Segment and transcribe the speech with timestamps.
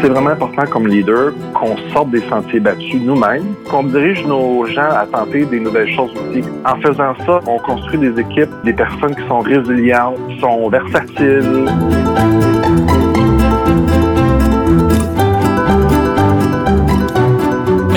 [0.00, 4.90] c'est vraiment important comme leader qu'on sorte des sentiers battus nous-mêmes, qu'on dirige nos gens
[4.90, 6.42] à tenter des nouvelles choses aussi.
[6.64, 11.66] En faisant ça, on construit des équipes, des personnes qui sont résilientes, qui sont versatiles.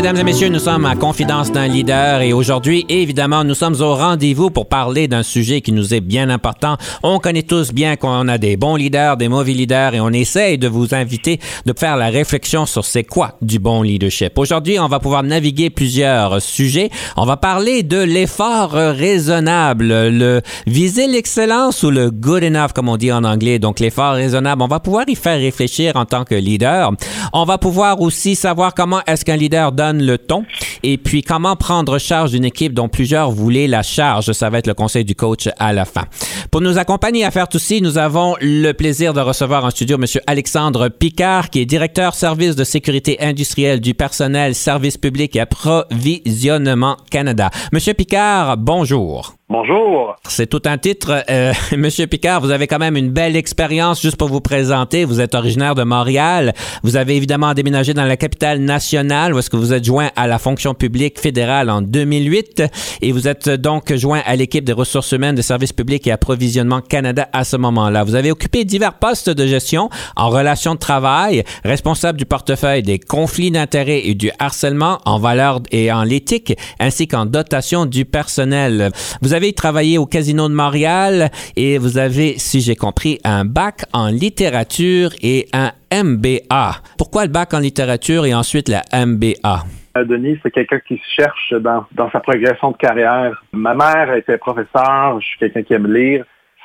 [0.02, 3.94] Mesdames et messieurs, nous sommes à Confidence d'un leader et aujourd'hui, évidemment, nous sommes au
[3.94, 6.78] rendez-vous pour parler d'un sujet qui nous est bien important.
[7.04, 10.58] On connaît tous bien qu'on a des bons leaders, des mauvais leaders et on essaye
[10.58, 14.40] de vous inviter de faire la réflexion sur c'est quoi du bon leadership.
[14.40, 16.90] Aujourd'hui, on va pouvoir naviguer plusieurs sujets.
[17.16, 22.98] On va parler de l'effort raisonnable, le viser l'excellence ou le good enough, comme on
[22.98, 23.60] dit en anglais.
[23.60, 26.92] Donc, l'effort raisonnable, on va pouvoir y faire réfléchir en tant que leader.
[27.34, 30.46] On va pouvoir aussi savoir comment est-ce qu'un leader donne le ton.
[30.84, 34.32] Et puis, comment prendre charge d'une équipe dont plusieurs voulaient la charge?
[34.32, 36.06] Ça va être le conseil du coach à la fin.
[36.52, 39.98] Pour nous accompagner à faire tout ceci, nous avons le plaisir de recevoir en studio
[39.98, 40.06] M.
[40.28, 46.98] Alexandre Picard, qui est directeur service de sécurité industrielle du personnel, service public et approvisionnement
[47.10, 47.50] Canada.
[47.72, 49.41] Monsieur Picard, bonjour.
[49.52, 50.16] Bonjour.
[50.30, 51.26] C'est tout un titre.
[51.30, 55.04] Euh, Monsieur Picard, vous avez quand même une belle expérience juste pour vous présenter.
[55.04, 56.54] Vous êtes originaire de Montréal.
[56.84, 60.28] Vous avez évidemment déménagé dans la capitale nationale où est-ce que vous êtes joint à
[60.28, 62.64] la fonction publique fédérale en 2008
[63.02, 66.80] et vous êtes donc joint à l'équipe des ressources humaines des services publics et approvisionnement
[66.80, 68.06] Canada à ce moment-là.
[68.06, 73.00] Vous avez occupé divers postes de gestion en relation de travail, responsable du portefeuille des
[73.00, 78.92] conflits d'intérêts et du harcèlement en valeur et en l'éthique ainsi qu'en dotation du personnel.
[79.22, 83.44] Vous avez avez travaillé au Casino de Montréal et vous avez, si j'ai compris, un
[83.44, 86.76] bac en littérature et un MBA.
[86.96, 89.64] Pourquoi le bac en littérature et ensuite la MBA?
[89.98, 93.44] Euh, Denis, c'est quelqu'un qui cherche dans, dans sa progression de carrière.
[93.52, 96.24] Ma mère était professeure, je suis quelqu'un qui aime lire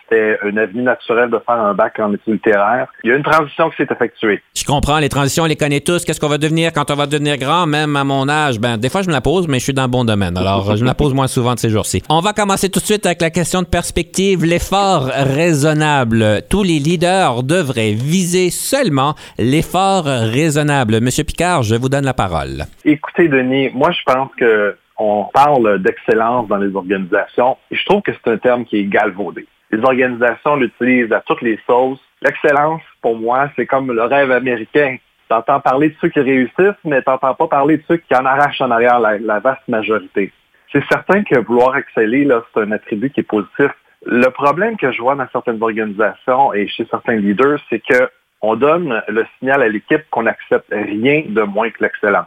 [0.08, 2.88] c'était une avenue naturelle de faire un bac en études littéraires.
[3.04, 4.42] Il y a une transition qui s'est effectuée.
[4.56, 6.04] Je comprends, les transitions, on les connaît tous.
[6.04, 8.58] Qu'est-ce qu'on va devenir quand on va devenir grand, même à mon âge?
[8.58, 10.36] Ben, des fois, je me la pose, mais je suis dans le bon domaine.
[10.36, 12.02] Alors, je me la pose moins souvent de ces jours-ci.
[12.08, 16.42] On va commencer tout de suite avec la question de perspective, l'effort raisonnable.
[16.50, 21.00] Tous les leaders devraient viser seulement l'effort raisonnable.
[21.00, 22.64] Monsieur Picard, je vous donne la parole.
[22.84, 28.00] Écoutez, Denis, moi, je pense que on parle d'excellence dans les organisations et je trouve
[28.00, 32.00] que c'est un terme qui est galvaudé les organisations l'utilisent à toutes les sauces.
[32.22, 34.96] L'excellence, pour moi, c'est comme le rêve américain.
[35.28, 38.14] Tu entends parler de ceux qui réussissent, mais tu n'entends pas parler de ceux qui
[38.14, 40.32] en arrachent en arrière la, vaste majorité.
[40.72, 43.70] C'est certain que vouloir exceller, c'est un attribut qui est positif.
[44.04, 48.08] Le problème que je vois dans certaines organisations et chez certains leaders, c'est que
[48.42, 52.26] on donne le signal à l'équipe qu'on n'accepte rien de moins que l'excellence.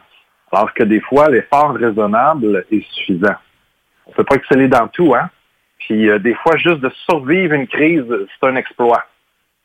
[0.52, 3.36] Alors que des fois, l'effort raisonnable est suffisant.
[4.08, 5.30] On ne peut pas exceller dans tout, hein?
[5.80, 9.06] Puis euh, des fois, juste de survivre une crise, c'est un exploit.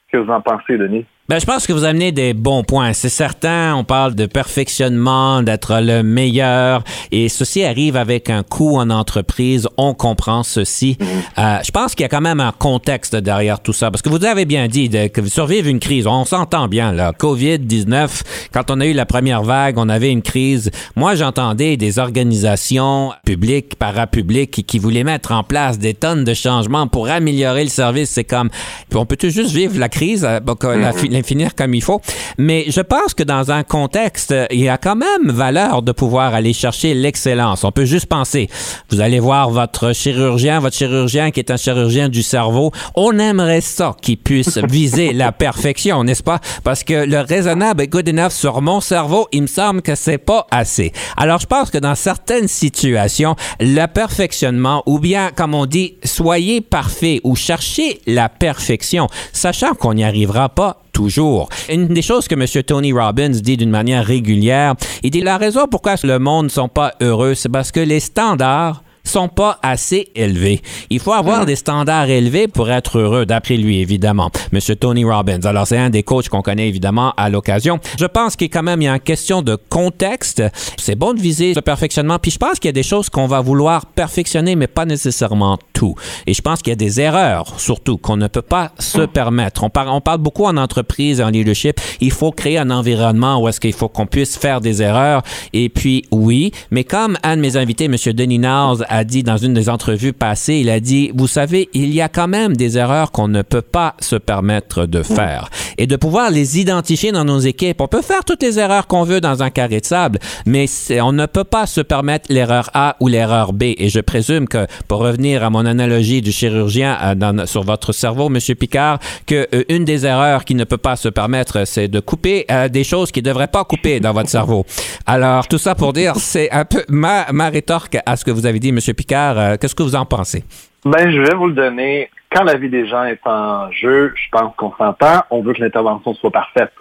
[0.09, 1.07] Qu'est-ce que vous en pensez, Denis?
[1.27, 2.93] Ben, je pense que vous amenez des bons points.
[2.93, 8.77] C'est certain, on parle de perfectionnement, d'être le meilleur, et ceci arrive avec un coût
[8.77, 9.67] en entreprise.
[9.79, 10.99] On comprend ceci.
[11.01, 11.07] Mhm.
[11.39, 14.11] Euh, je pense qu'il y a quand même un contexte derrière tout ça, parce que
[14.11, 16.07] vous avez bien dit que vous survivez une crise.
[16.07, 17.13] On s'entend bien, là.
[17.19, 18.21] COVID-19,
[18.53, 20.71] quand on a eu la première vague, on avait une crise.
[20.95, 26.87] Moi, j'entendais des organisations publiques, parapubliques, qui voulaient mettre en place des tonnes de changements
[26.87, 28.11] pour améliorer le service.
[28.11, 28.51] C'est comme,
[28.95, 30.41] on peut juste vivre la crise, euh,
[30.77, 32.01] la, mhm finir comme il faut.
[32.39, 36.35] Mais je pense que dans un contexte, il y a quand même valeur de pouvoir
[36.35, 37.65] aller chercher l'excellence.
[37.65, 38.49] On peut juste penser,
[38.91, 43.61] vous allez voir votre chirurgien, votre chirurgien qui est un chirurgien du cerveau, on aimerait
[43.61, 46.41] ça qu'il puisse viser la perfection, n'est-ce pas?
[46.63, 50.19] Parce que le raisonnable est good enough sur mon cerveau, il me semble que c'est
[50.19, 50.93] pas assez.
[51.17, 56.60] Alors je pense que dans certaines situations, le perfectionnement, ou bien, comme on dit, soyez
[56.60, 61.51] parfait ou cherchez la perfection, sachant qu'on n'y arrivera pas toujours.
[61.69, 62.63] Une des choses que M.
[62.63, 66.69] Tony Robbins dit d'une manière régulière, il dit la raison pourquoi le monde ne sont
[66.69, 70.61] pas heureux, c'est parce que les standards sont pas assez élevés.
[70.91, 71.47] Il faut avoir mm.
[71.47, 74.31] des standards élevés pour être heureux, d'après lui, évidemment.
[74.53, 75.41] Monsieur Tony Robbins.
[75.45, 77.79] Alors, c'est un des coachs qu'on connaît, évidemment, à l'occasion.
[77.99, 80.43] Je pense qu'il y a quand même il y a une question de contexte.
[80.79, 82.19] C'est bon de viser le perfectionnement.
[82.19, 85.59] Puis je pense qu'il y a des choses qu'on va vouloir perfectionner, mais pas nécessairement
[85.84, 85.95] tout.
[86.27, 89.65] Et je pense qu'il y a des erreurs, surtout, qu'on ne peut pas se permettre.
[89.65, 91.78] On parle, on parle beaucoup en entreprise, en leadership.
[92.01, 95.22] Il faut créer un environnement où est-ce qu'il faut qu'on puisse faire des erreurs.
[95.53, 97.97] Et puis, oui, mais comme un de mes invités, M.
[98.15, 101.92] Denis Nars, a dit dans une des entrevues passées, il a dit, vous savez, il
[101.92, 105.51] y a quand même des erreurs qu'on ne peut pas se permettre de faire.
[105.77, 107.81] Et de pouvoir les identifier dans nos équipes.
[107.81, 110.66] On peut faire toutes les erreurs qu'on veut dans un carré de sable, mais
[111.03, 113.65] on ne peut pas se permettre l'erreur A ou l'erreur B.
[113.77, 118.28] Et je présume que, pour revenir à mon analogie du chirurgien euh, sur votre cerveau,
[118.28, 118.38] M.
[118.59, 122.47] Picard, que euh, une des erreurs qu'il ne peut pas se permettre, c'est de couper
[122.50, 124.65] euh, des choses qu'il ne devrait pas couper dans votre cerveau.
[125.06, 128.47] Alors, tout ça pour dire, c'est un peu ma, ma rétorque à ce que vous
[128.47, 128.78] avez dit, M.
[128.97, 129.59] Picard.
[129.59, 130.44] Qu'est-ce que vous en pensez?
[130.84, 132.10] Ben, je vais vous le donner.
[132.30, 135.22] Quand la vie des gens est en jeu, je pense qu'on s'entend.
[135.30, 136.72] On veut que l'intervention soit parfaite.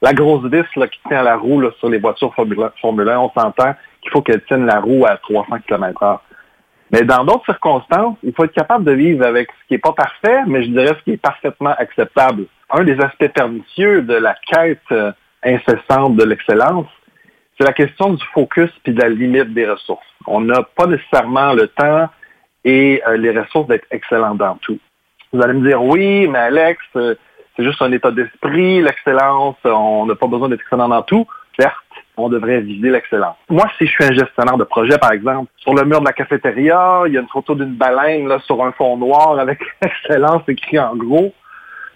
[0.00, 4.10] La grosse vis qui tient la roue sur les voitures Formule 1, on s'entend qu'il
[4.10, 6.18] faut qu'elle tienne la roue à 300 km h
[6.92, 9.92] Mais dans d'autres circonstances, il faut être capable de vivre avec ce qui n'est pas
[9.92, 12.44] parfait, mais je dirais ce qui est parfaitement acceptable.
[12.70, 15.10] Un des aspects pernicieux de la quête euh,
[15.42, 16.86] incessante de l'excellence,
[17.58, 20.06] c'est la question du focus puis de la limite des ressources.
[20.26, 22.08] On n'a pas nécessairement le temps
[22.64, 24.78] et euh, les ressources d'être excellent dans tout.
[25.32, 27.14] Vous allez me dire, oui, mais Alex, euh,
[27.56, 31.26] c'est juste un état d'esprit, l'excellence, on n'a pas besoin d'être excellent dans tout.
[31.58, 31.81] Certes,
[32.16, 33.36] on devrait viser l'excellence.
[33.48, 36.12] Moi, si je suis un gestionnaire de projet, par exemple, sur le mur de la
[36.12, 40.42] cafétéria, il y a une photo d'une baleine là, sur un fond noir avec excellence
[40.48, 41.32] écrit en gros.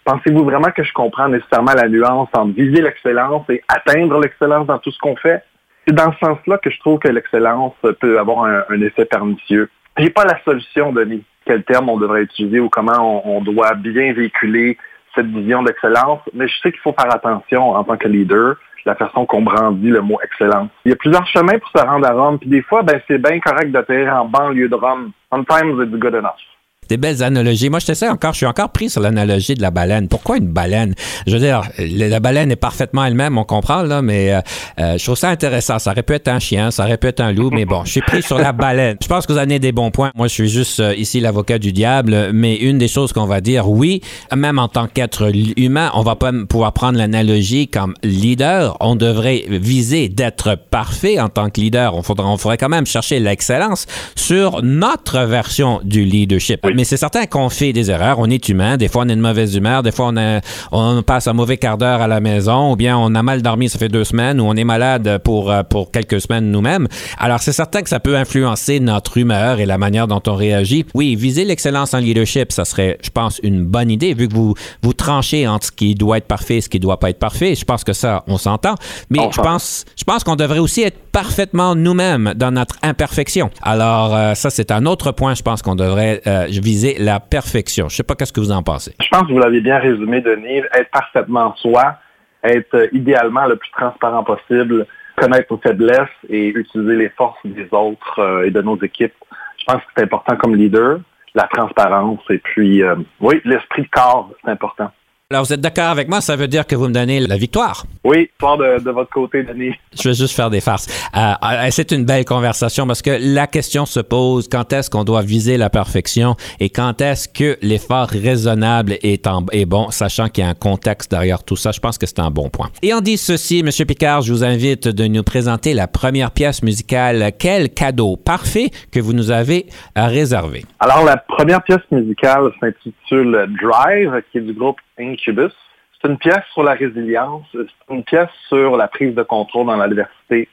[0.04, 4.78] Pensez-vous vraiment que je comprends nécessairement la nuance entre viser l'excellence et atteindre l'excellence dans
[4.78, 5.42] tout ce qu'on fait?
[5.86, 9.68] C'est dans ce sens-là que je trouve que l'excellence peut avoir un effet pernicieux.
[9.98, 11.24] J'ai pas la solution, Denis.
[11.46, 14.76] Quel terme on devrait utiliser ou comment on, doit bien véhiculer
[15.14, 18.94] cette vision d'excellence, mais je sais qu'il faut faire attention en tant que leader la
[18.94, 20.70] façon qu'on brandit le mot excellence.
[20.84, 23.18] Il y a plusieurs chemins pour se rendre à Rome, puis des fois, ben, c'est
[23.18, 25.10] bien correct d'atterrir en banlieue de Rome.
[25.30, 26.55] Sometimes it's good enough.
[26.88, 27.70] Des belles analogies.
[27.70, 30.08] Moi, je sais encore, je suis encore pris sur l'analogie de la baleine.
[30.08, 30.94] Pourquoi une baleine?
[31.26, 34.40] Je veux dire, la baleine est parfaitement elle-même, on comprend, là, mais euh,
[34.78, 35.78] euh, je trouve ça intéressant.
[35.78, 37.92] Ça aurait pu être un chien, ça aurait pu être un loup, mais bon, je
[37.92, 38.96] suis pris sur la baleine.
[39.02, 40.10] Je pense que vous avez des bons points.
[40.14, 43.40] Moi, je suis juste euh, ici l'avocat du diable, mais une des choses qu'on va
[43.40, 44.00] dire, oui,
[44.34, 48.76] même en tant qu'être humain, on va pas pouvoir prendre l'analogie comme leader.
[48.80, 51.94] On devrait viser d'être parfait en tant que leader.
[51.94, 56.98] On faudrait, on faudrait quand même chercher l'excellence sur notre version du leadership mais c'est
[56.98, 58.18] certain qu'on fait des erreurs.
[58.18, 58.76] On est humain.
[58.76, 59.82] Des fois, on est de mauvaise humeur.
[59.82, 60.40] Des fois, on,
[60.72, 62.72] on passe un mauvais quart d'heure à la maison.
[62.72, 64.40] Ou bien on a mal dormi, ça fait deux semaines.
[64.40, 66.86] Ou on est malade pour, euh, pour quelques semaines nous-mêmes.
[67.18, 70.84] Alors, c'est certain que ça peut influencer notre humeur et la manière dont on réagit.
[70.94, 74.54] Oui, viser l'excellence en leadership, ça serait, je pense, une bonne idée, vu que vous,
[74.82, 77.54] vous tranchez entre ce qui doit être parfait et ce qui doit pas être parfait.
[77.54, 78.74] Je pense que ça, on s'entend.
[79.08, 83.50] Mais je pense, je pense qu'on devrait aussi être parfaitement nous-mêmes dans notre imperfection.
[83.62, 87.88] Alors, euh, ça, c'est un autre point, je pense qu'on devrait euh, viser la perfection.
[87.88, 88.92] Je ne sais pas qu'est-ce que vous en pensez.
[89.00, 90.62] Je pense que vous l'avez bien résumé, Denis.
[90.74, 91.98] Être parfaitement soi,
[92.42, 94.86] être euh, idéalement le plus transparent possible,
[95.16, 99.14] connaître nos faiblesses et utiliser les forces des autres et de nos équipes.
[99.58, 100.98] Je pense que c'est important comme leader,
[101.34, 102.82] la transparence et puis,
[103.20, 104.90] oui, l'esprit de corps, c'est important.
[105.32, 106.20] Alors, vous êtes d'accord avec moi?
[106.20, 107.84] Ça veut dire que vous me donnez la victoire.
[108.04, 109.74] Oui, pas de, de votre côté, Denis.
[110.00, 110.86] Je vais juste faire des farces.
[111.16, 115.02] Euh, euh, c'est une belle conversation parce que la question se pose quand est-ce qu'on
[115.02, 120.28] doit viser la perfection et quand est-ce que l'effort raisonnable est, en, est bon, sachant
[120.28, 121.72] qu'il y a un contexte derrière tout ça?
[121.72, 122.68] Je pense que c'est un bon point.
[122.82, 123.70] Et on dit ceci, M.
[123.84, 127.32] Picard, je vous invite de nous présenter la première pièce musicale.
[127.36, 129.66] Quel cadeau parfait que vous nous avez
[129.96, 130.64] réservé.
[130.78, 135.52] Alors, la première pièce musicale s'intitule Drive, qui est du groupe Incubus.
[136.00, 139.76] C'est une pièce sur la résilience, c'est une pièce sur la prise de contrôle dans
[139.76, 140.48] l'adversité.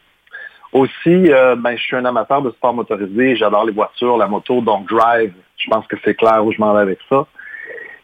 [0.72, 4.62] Aussi, euh, ben, je suis un amateur de sport motorisé, j'adore les voitures, la moto,
[4.62, 7.28] donc drive, je pense que c'est clair où je m'en vais avec ça.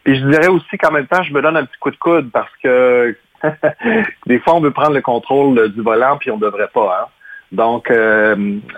[0.04, 2.30] Puis je dirais aussi qu'en même temps, je me donne un petit coup de coude
[2.30, 3.16] parce que
[4.26, 7.02] des fois, on veut prendre le contrôle du volant puis on ne devrait pas.
[7.02, 7.08] Hein.
[7.52, 8.36] Donc, euh,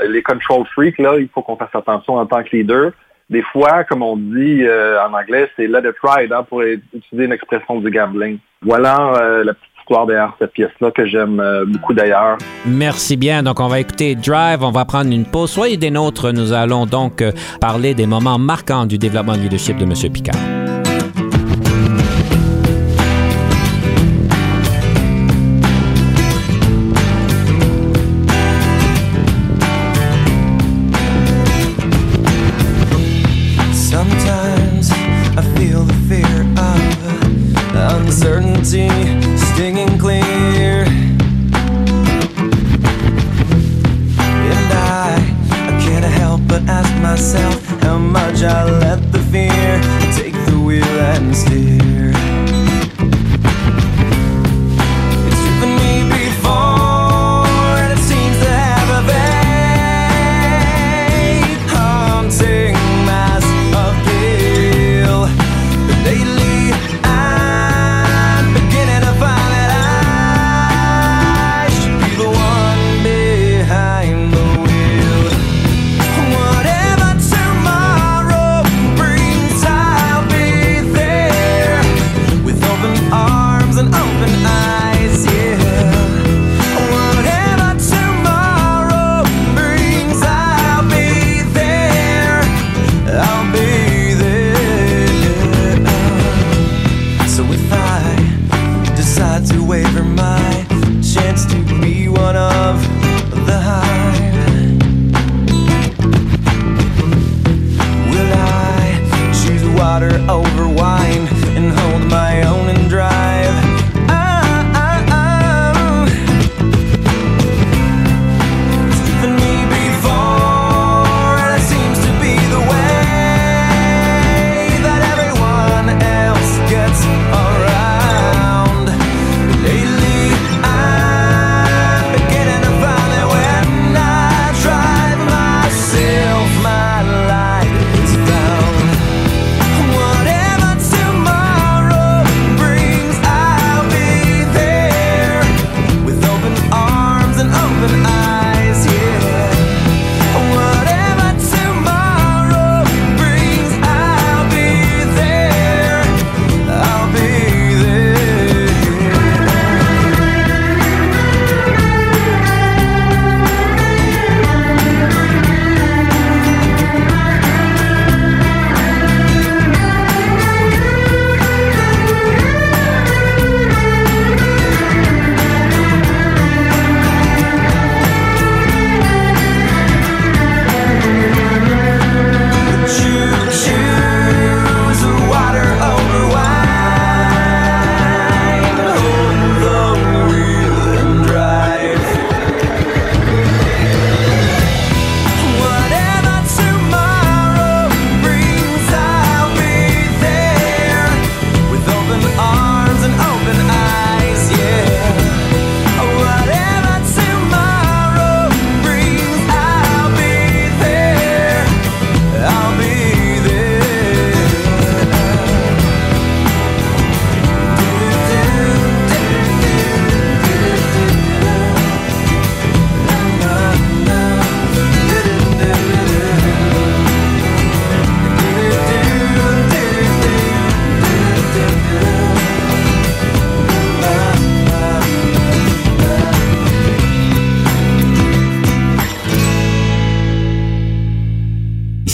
[0.09, 2.93] les control freaks, là, il faut qu'on fasse attention en tant que leader
[3.33, 7.25] des fois, comme on dit euh, en anglais, c'est let it ride, hein, pour utiliser
[7.25, 8.39] une expression du gambling.
[8.61, 12.37] Voilà euh, la petite histoire derrière cette pièce-là que j'aime euh, beaucoup d'ailleurs.
[12.67, 13.43] Merci bien.
[13.43, 15.51] Donc, on va écouter Drive, on va prendre une pause.
[15.51, 16.33] Soyez des nôtres.
[16.33, 17.25] Nous allons donc
[17.61, 20.13] parler des moments marquants du développement du leadership de M.
[20.13, 20.62] Picard.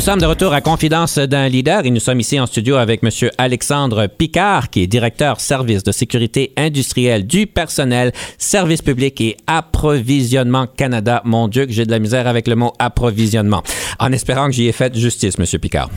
[0.00, 3.04] Nous sommes de retour à Confidence d'un leader et nous sommes ici en studio avec
[3.04, 3.10] M.
[3.36, 10.66] Alexandre Picard, qui est directeur service de sécurité industrielle du personnel, service public et approvisionnement
[10.66, 11.20] Canada.
[11.26, 13.62] Mon Dieu, que j'ai de la misère avec le mot approvisionnement.
[13.98, 15.44] En espérant que j'y ai fait justice, M.
[15.60, 15.90] Picard.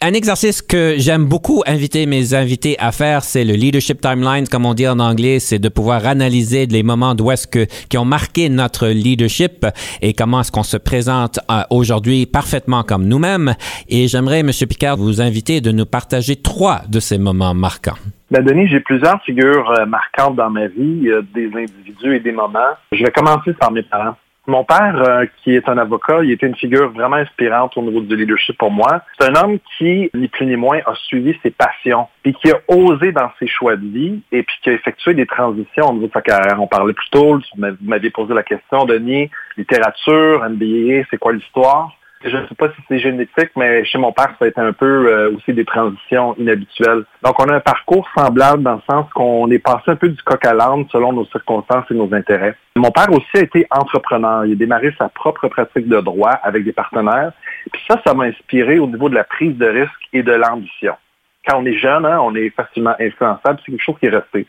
[0.00, 4.64] Un exercice que j'aime beaucoup inviter mes invités à faire, c'est le leadership timeline, comme
[4.64, 8.04] on dit en anglais, c'est de pouvoir analyser les moments d'où est-ce que qui ont
[8.04, 9.66] marqué notre leadership
[10.00, 13.54] et comment est-ce qu'on se présente euh, aujourd'hui parfaitement comme nous-mêmes.
[13.88, 14.52] Et j'aimerais, M.
[14.68, 17.98] Picard, vous inviter de nous partager trois de ces moments marquants.
[18.30, 22.70] Ben Denis, j'ai plusieurs figures euh, marquantes dans ma vie, des individus et des moments.
[22.92, 24.14] Je vais commencer par mes parents.
[24.48, 28.00] Mon père, euh, qui est un avocat, il était une figure vraiment inspirante au niveau
[28.00, 29.02] du leadership pour moi.
[29.20, 32.58] C'est un homme qui, ni plus ni moins, a suivi ses passions, puis qui a
[32.66, 36.06] osé dans ses choix de vie, et puis qui a effectué des transitions au niveau
[36.06, 36.62] de sa carrière.
[36.62, 41.97] On parlait plus tôt, vous m'aviez posé la question, Denis, littérature, MBA, c'est quoi l'histoire?
[42.24, 44.72] Je ne sais pas si c'est génétique, mais chez mon père, ça a été un
[44.72, 47.04] peu euh, aussi des transitions inhabituelles.
[47.22, 50.20] Donc, on a un parcours semblable dans le sens qu'on est passé un peu du
[50.22, 52.56] coq à l'âne selon nos circonstances et nos intérêts.
[52.74, 54.44] Mon père aussi a été entrepreneur.
[54.46, 57.32] Il a démarré sa propre pratique de droit avec des partenaires.
[57.72, 60.94] Puis ça, ça m'a inspiré au niveau de la prise de risque et de l'ambition.
[61.46, 63.60] Quand on est jeune, hein, on est facilement influençable.
[63.64, 64.46] C'est quelque chose qui est resté.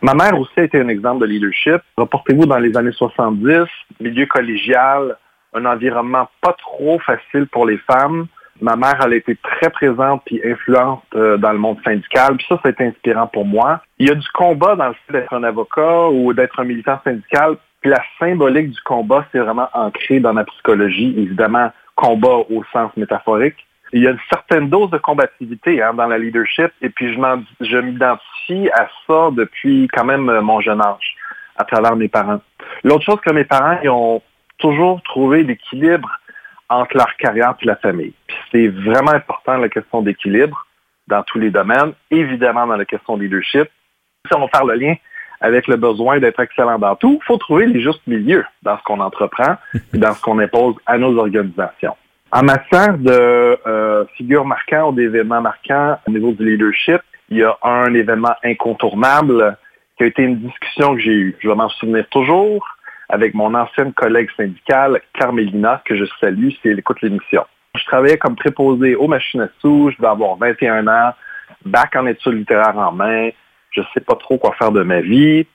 [0.00, 1.82] Ma mère aussi a été un exemple de leadership.
[1.96, 3.66] Reportez-vous dans les années 70,
[4.00, 5.16] milieu collégial,
[5.54, 8.26] un environnement pas trop facile pour les femmes.
[8.60, 12.36] Ma mère, elle a été très présente et influente euh, dans le monde syndical.
[12.36, 13.80] Puis ça, été inspirant pour moi.
[13.98, 17.00] Il y a du combat dans le fait d'être un avocat ou d'être un militant
[17.02, 17.56] syndical.
[17.80, 21.14] Puis la symbolique du combat, c'est vraiment ancré dans ma psychologie.
[21.16, 23.56] Évidemment, combat au sens métaphorique.
[23.92, 26.70] Il y a une certaine dose de combativité hein, dans la leadership.
[26.80, 27.20] Et puis je,
[27.60, 31.16] je m'identifie à ça depuis quand même euh, mon jeune âge,
[31.56, 32.40] à travers mes parents.
[32.84, 34.22] L'autre chose que mes parents ils ont
[34.62, 36.08] toujours trouver l'équilibre
[36.70, 38.14] entre leur carrière et la famille.
[38.50, 40.66] c'est vraiment important la question d'équilibre
[41.08, 43.68] dans tous les domaines, évidemment dans la question de leadership.
[44.26, 44.94] Si on va faire le lien
[45.40, 48.82] avec le besoin d'être excellent dans tout, il faut trouver les justes milieux dans ce
[48.84, 49.56] qu'on entreprend
[49.92, 51.96] et dans ce qu'on impose à nos organisations.
[52.30, 57.42] En matière de euh, figures marquantes ou d'événements marquants au niveau du leadership, il y
[57.42, 59.56] a un événement incontournable
[59.98, 61.36] qui a été une discussion que j'ai eue.
[61.40, 62.64] Je vais m'en souvenir toujours
[63.12, 67.44] avec mon ancienne collègue syndicale, Carmélina, que je salue si elle écoute l'émission.
[67.76, 71.12] Je travaillais comme préposé aux machines à sous, je vais avoir 21 ans,
[71.66, 73.28] bac en études littéraires en main,
[73.70, 75.46] je ne sais pas trop quoi faire de ma vie.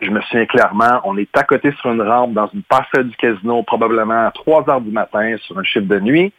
[0.00, 3.16] Je me souviens clairement, on est à côté sur une rampe dans une passerelle du
[3.16, 6.32] casino, probablement à 3 heures du matin sur un chiffre de nuit,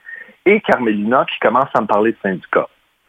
[0.48, 2.68] et Carmélina qui commence à me parler de syndicat.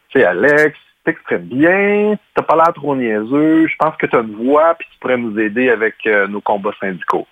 [0.09, 4.19] Tu sais, Alex, t'exprimes bien, t'as pas l'air trop niaiseux, je pense que tu as
[4.19, 7.27] une voix, puis tu pourrais nous aider avec euh, nos combats syndicaux.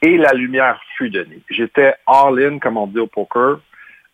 [0.00, 1.40] Et la lumière fut donnée.
[1.50, 3.58] J'étais all-in, comme on dit au poker.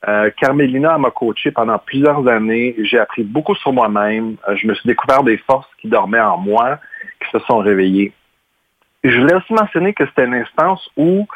[0.08, 2.74] Euh, Carmélina m'a coaché pendant plusieurs années.
[2.78, 4.36] J'ai appris beaucoup sur moi-même.
[4.48, 6.78] Euh, je me suis découvert des forces qui dormaient en moi,
[7.20, 8.12] qui se sont réveillées.
[9.02, 11.26] Je voulais aussi mentionner que c'était une instance où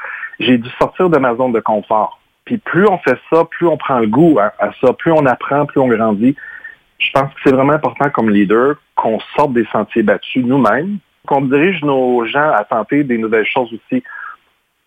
[0.40, 2.18] j'ai dû sortir de ma zone de confort.
[2.46, 5.66] Puis plus on fait ça, plus on prend le goût à ça, plus on apprend,
[5.66, 6.34] plus on grandit
[6.98, 11.42] je pense que c'est vraiment important comme leader qu'on sorte des sentiers battus nous-mêmes, qu'on
[11.42, 14.02] dirige nos gens à tenter des nouvelles choses aussi.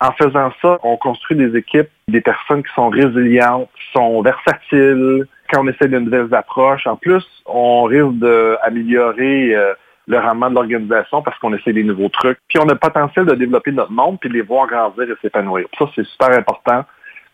[0.00, 5.26] En faisant ça, on construit des équipes, des personnes qui sont résilientes, qui sont versatiles.
[5.50, 9.74] Quand on essaie de nouvelles approches, en plus, on risque d'améliorer euh,
[10.08, 12.38] le rendement de l'organisation parce qu'on essaie des nouveaux trucs.
[12.48, 15.66] Puis on a le potentiel de développer notre monde puis les voir grandir et s'épanouir.
[15.78, 16.84] Ça, c'est super important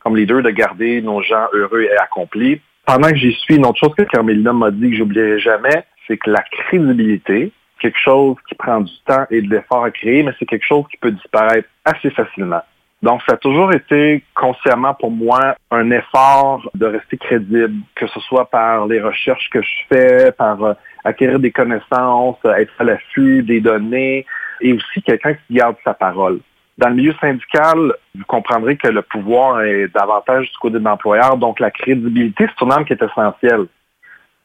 [0.00, 3.78] comme leader de garder nos gens heureux et accomplis pendant que j'y suis, une autre
[3.80, 8.54] chose que Carmelina m'a dit que j'oublierai jamais, c'est que la crédibilité, quelque chose qui
[8.54, 11.68] prend du temps et de l'effort à créer, mais c'est quelque chose qui peut disparaître
[11.84, 12.62] assez facilement.
[13.02, 18.20] Donc, ça a toujours été consciemment pour moi un effort de rester crédible, que ce
[18.20, 20.72] soit par les recherches que je fais, par euh,
[21.04, 24.24] acquérir des connaissances, être à l'affût des données,
[24.62, 26.40] et aussi quelqu'un qui garde sa parole.
[26.78, 31.36] Dans le milieu syndical, vous comprendrez que le pouvoir est davantage du côté de l'employeur,
[31.36, 33.66] donc la crédibilité, c'est une arme qui est essentielle.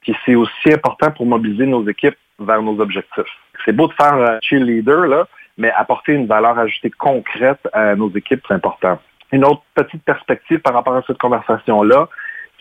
[0.02, 3.24] Puis c'est aussi important pour mobiliser nos équipes vers nos objectifs.
[3.64, 5.28] C'est beau de faire euh, cheerleader, là,
[5.60, 9.00] mais apporter une valeur ajoutée concrète à nos équipes, c'est important.
[9.32, 12.10] Une autre petite perspective par rapport à cette conversation-là,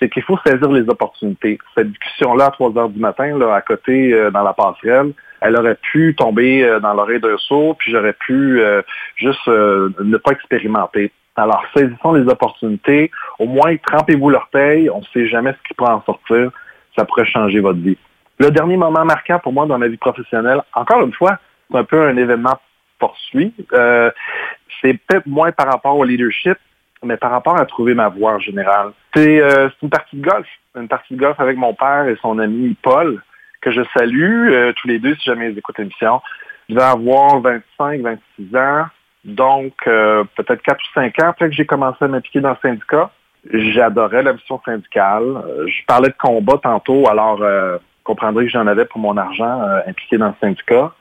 [0.02, 1.58] c'est qu'il faut saisir les opportunités.
[1.76, 5.56] Cette discussion-là à 3 heures du matin, là, à côté, euh, dans la passerelle, elle
[5.56, 8.82] aurait pu tomber euh, dans l'oreille d'un saut, puis j'aurais pu euh,
[9.14, 11.12] juste ne pas expérimenter.
[11.36, 13.10] Alors, saisissons les opportunités.
[13.38, 14.90] Au moins, trempez-vous l'orteil.
[14.90, 16.50] On ne sait jamais ce qui peut en sortir.
[16.96, 17.96] Ça pourrait changer votre vie.
[18.38, 21.38] Le dernier moment marquant pour moi dans ma vie professionnelle, encore une fois,
[21.70, 22.58] c'est un peu un événement
[22.98, 23.54] poursuit.
[23.70, 26.58] c'est peut-être moins par rapport au leadership,
[27.04, 28.92] mais par rapport à trouver ma voie en général.
[29.16, 32.38] Euh, c'est une partie de golf, une partie de golf avec mon père et son
[32.38, 33.22] ami Paul,
[33.60, 36.20] que je salue euh, tous les deux si jamais ils écoutent l'émission.
[36.68, 38.86] Je vais avoir 25, 26 ans,
[39.24, 42.56] donc euh, peut-être 4 ou 5 ans après que j'ai commencé à m'impliquer dans le
[42.62, 43.10] syndicat.
[43.52, 45.42] J'adorais la mission syndicale.
[45.66, 50.16] je parlais de combat tantôt, alors vous comprendrez que j'en avais pour mon argent impliqué
[50.16, 50.92] dans le syndicat.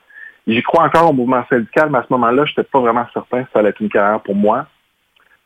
[0.48, 3.44] J'y crois encore au mouvement syndical, mais à ce moment-là, je n'étais pas vraiment certain
[3.44, 4.66] si ça allait être une carrière pour moi.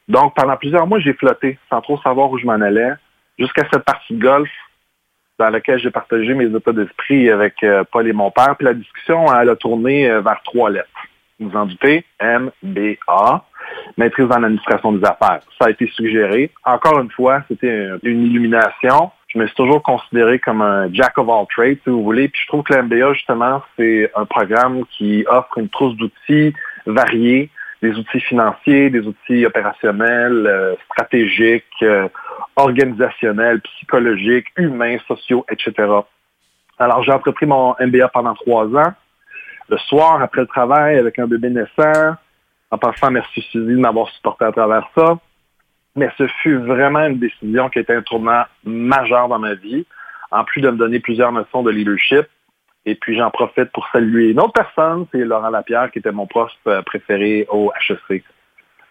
[0.08, 2.94] Donc, pendant plusieurs mois, j'ai flotté sans trop savoir où je m'en allais,
[3.40, 4.50] jusqu'à cette partie de golf
[5.38, 8.56] dans laquelle j'ai partagé mes états d'esprit avec euh, Paul et mon père.
[8.56, 10.90] Puis la discussion, elle a tourné euh, vers trois lettres.
[11.40, 13.46] Vous en doutez, MBA,
[13.98, 15.42] maîtrise en administration des affaires.
[15.60, 16.52] Ça a été suggéré.
[16.64, 19.12] Encore une fois, c'était une illumination.
[19.28, 22.30] Je me suis toujours considéré comme un jack of all trades, si vous voulez.
[22.30, 26.54] Puis je trouve que l'MBA, justement, c'est un programme qui offre une trousse d'outils
[26.86, 27.50] variés
[27.82, 32.08] des outils financiers, des outils opérationnels, euh, stratégiques, euh,
[32.56, 35.74] organisationnels, psychologiques, humains, sociaux, etc.
[36.78, 38.94] Alors, j'ai entrepris mon MBA pendant trois ans.
[39.70, 42.16] Le soir, après le travail, avec un bébé naissant,
[42.72, 45.18] en passant, merci Suzy de m'avoir supporté à travers ça.
[45.96, 49.86] Mais ce fut vraiment une décision qui a été un tournant majeur dans ma vie,
[50.32, 52.26] en plus de me donner plusieurs notions de leadership.
[52.86, 56.28] Et puis j'en profite pour saluer une autre personne, c'est Laurent Lapierre, qui était mon
[56.28, 58.24] prof euh, préféré au HEC.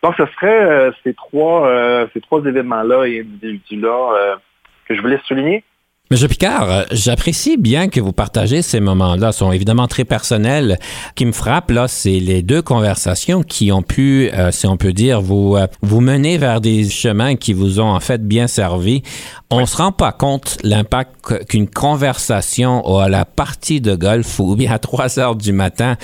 [0.03, 4.37] Donc ce serait euh, ces trois euh, ces trois événements-là et individus-là
[4.87, 5.65] que je voulais souligner.
[6.11, 9.33] Monsieur Picard, euh, j'apprécie bien que vous partagez ces moments-là.
[9.33, 10.79] sont évidemment très personnels.
[11.09, 14.77] Ce qui me frappe, là, c'est les deux conversations qui ont pu, euh, si on
[14.77, 18.49] peut dire, vous, euh, vous mener vers des chemins qui vous ont en fait bien
[18.49, 19.03] servi.
[19.51, 24.57] On ne se rend pas compte l'impact qu'une conversation à la partie de golf ou
[24.57, 25.97] bien à 3 heures du matin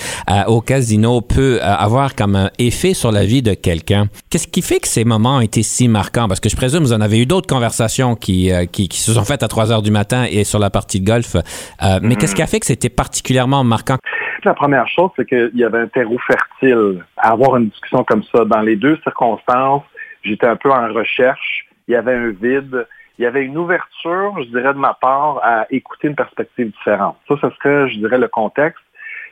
[0.46, 4.08] au casino peut avoir comme un effet sur la vie de quelqu'un.
[4.28, 6.28] Qu'est-ce qui fait que ces moments ont été si marquants?
[6.28, 9.12] Parce que je présume que vous en avez eu d'autres conversations qui, qui, qui se
[9.12, 11.37] sont faites à 3 heures du matin et sur la partie de golf.
[11.37, 13.96] Euh, mais qu'est-ce qui a fait que c'était particulièrement marquant?
[14.44, 18.22] La première chose, c'est qu'il y avait un terreau fertile à avoir une discussion comme
[18.24, 18.44] ça.
[18.44, 19.83] Dans les deux circonstances,
[20.22, 21.66] j'étais un peu en recherche.
[21.88, 22.87] Il y avait un vide.
[23.18, 27.16] Il y avait une ouverture, je dirais, de ma part à écouter une perspective différente.
[27.29, 28.83] Ça, ce serait, je dirais, le contexte.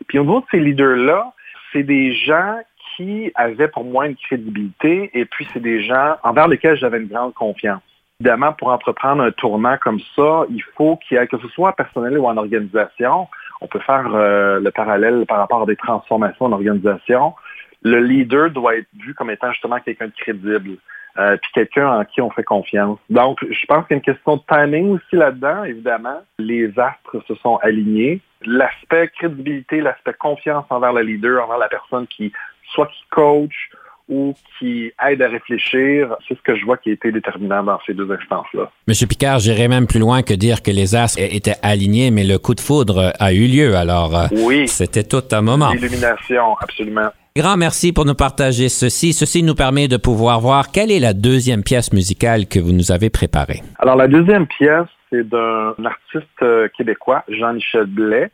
[0.07, 1.33] Puis au niveau de ces leaders-là,
[1.73, 2.59] c'est des gens
[2.97, 7.09] qui avaient pour moi une crédibilité et puis c'est des gens envers lesquels j'avais une
[7.09, 7.81] grande confiance.
[8.21, 11.73] Évidemment, pour entreprendre un tournant comme ça, il faut qu'il y ait, que ce soit
[11.75, 13.29] personnel ou en organisation,
[13.61, 17.35] on peut faire euh, le parallèle par rapport à des transformations en organisation.
[17.83, 20.79] Le leader doit être vu comme étant justement quelqu'un de crédible,
[21.17, 22.99] euh, puis quelqu'un en qui on fait confiance.
[23.09, 26.21] Donc, je pense qu'il y a une question de timing aussi là-dedans, évidemment.
[26.41, 28.21] Les astres se sont alignés.
[28.45, 32.33] L'aspect crédibilité, l'aspect confiance envers le leader, envers la personne qui,
[32.65, 33.71] soit qui coach,
[34.09, 37.79] ou qui aide à réfléchir, c'est ce que je vois qui a été déterminant dans
[37.87, 38.71] ces deux instances-là.
[38.87, 42.39] Monsieur Picard, j'irais même plus loin que dire que les astres étaient alignés, mais le
[42.39, 43.77] coup de foudre a eu lieu.
[43.77, 45.73] Alors, euh, oui, c'était tout un moment.
[45.73, 47.11] Illumination, absolument.
[47.37, 49.13] Grand merci pour nous partager ceci.
[49.13, 52.91] Ceci nous permet de pouvoir voir quelle est la deuxième pièce musicale que vous nous
[52.91, 53.63] avez préparée.
[53.79, 58.31] Alors, la deuxième pièce, c'est d'un artiste euh, québécois, Jean-Michel Blais,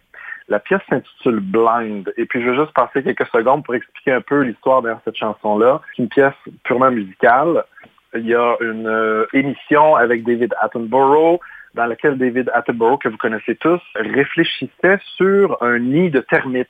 [0.48, 2.12] la pièce s'intitule Blind.
[2.16, 5.16] Et puis, je vais juste passer quelques secondes pour expliquer un peu l'histoire derrière cette
[5.16, 5.80] chanson-là.
[5.96, 7.64] C'est une pièce purement musicale.
[8.14, 11.40] Il y a une euh, émission avec David Attenborough
[11.74, 16.68] dans laquelle David Attenborough, que vous connaissez tous, réfléchissait sur un nid de termites.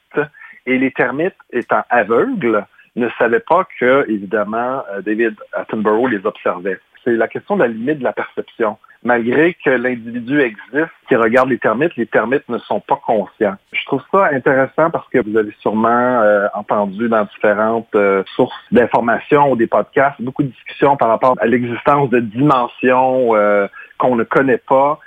[0.66, 2.64] Et les termites, étant aveugles,
[2.96, 6.78] ne savaient pas que, évidemment, euh, David Attenborough les observait.
[7.02, 11.50] C'est la question de la limite de la perception malgré que l'individu existe qui regarde
[11.50, 13.54] les termites, les termites ne sont pas conscients.
[13.72, 15.88] Je trouve ça intéressant parce que vous avez sûrement
[16.22, 21.36] euh, entendu dans différentes euh, sources d'informations ou des podcasts beaucoup de discussions par rapport
[21.38, 24.98] à l'existence de dimensions euh, qu'on ne connaît pas.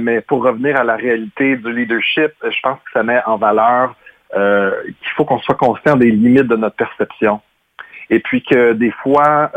[0.00, 3.94] mais pour revenir à la réalité du leadership, je pense que ça met en valeur
[4.32, 7.40] qu'il faut qu'on soit conscient des limites de notre perception.
[8.10, 9.50] Et puis que des fois,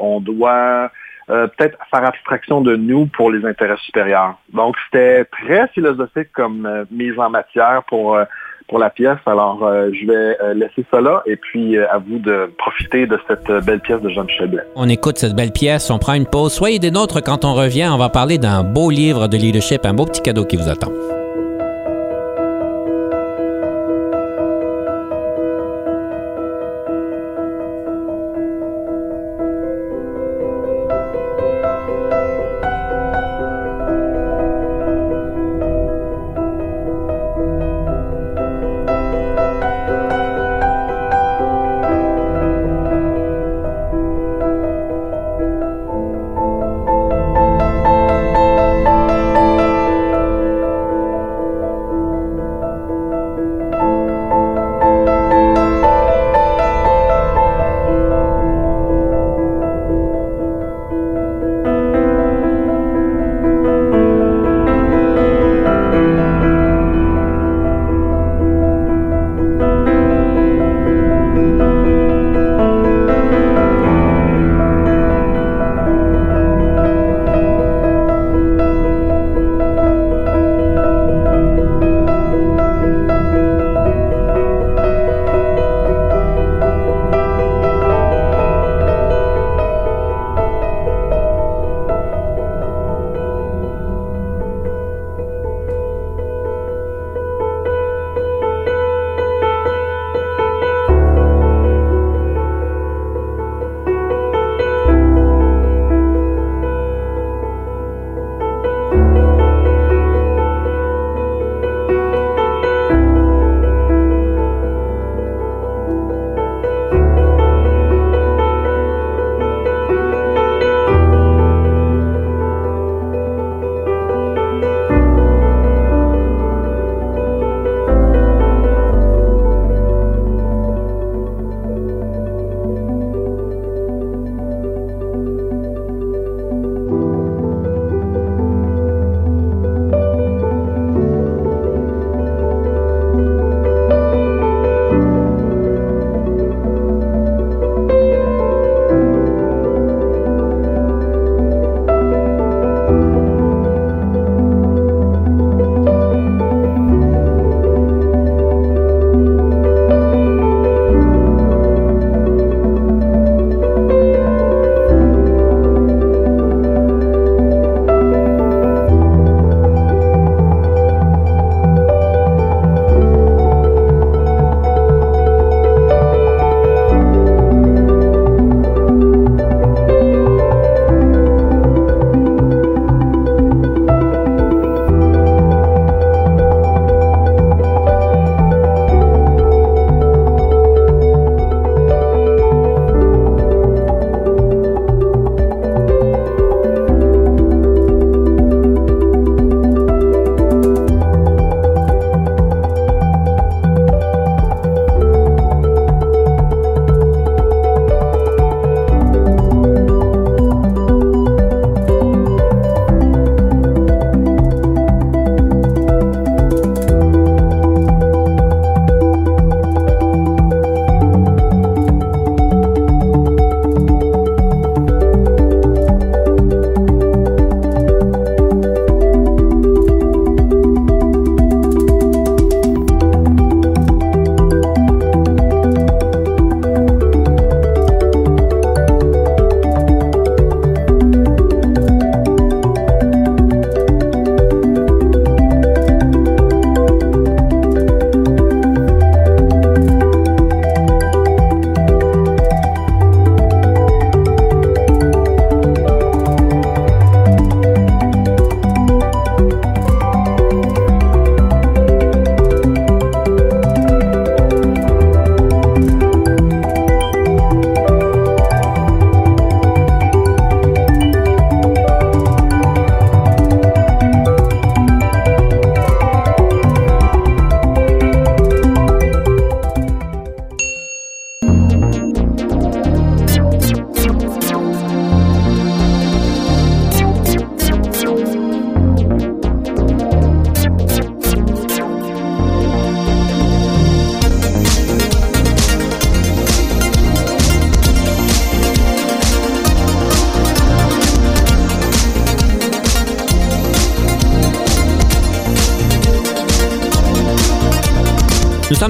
[0.00, 0.90] on doit
[1.30, 4.36] euh, peut-être faire abstraction de nous pour les intérêts supérieurs.
[4.52, 8.24] Donc, c'était très philosophique comme euh, mise en matière pour, euh,
[8.68, 9.18] pour la pièce.
[9.26, 13.80] Alors, je vais laisser ça là et puis à vous de profiter de cette belle
[13.80, 14.62] pièce de Jean-Michel Blais.
[14.76, 16.52] On écoute cette belle pièce, on prend une pause.
[16.52, 17.90] Soyez des nôtres quand on revient.
[17.92, 20.92] On va parler d'un beau livre de leadership, un beau petit cadeau qui vous attend.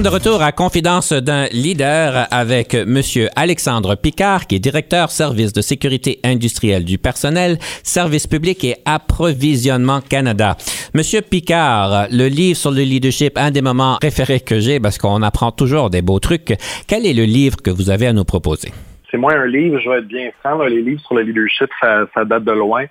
[0.03, 5.53] Sommes de retour à Confidence d'un leader avec Monsieur Alexandre Picard, qui est directeur service
[5.53, 10.55] de sécurité industrielle du personnel, service public et approvisionnement Canada.
[10.93, 15.21] Monsieur Picard, le livre sur le leadership, un des moments préférés que j'ai parce qu'on
[15.21, 16.53] apprend toujours des beaux trucs.
[16.87, 18.71] Quel est le livre que vous avez à nous proposer?
[19.11, 20.61] C'est moins un livre, je vais être bien franc.
[20.63, 22.85] les livres sur le leadership, ça, date de loin.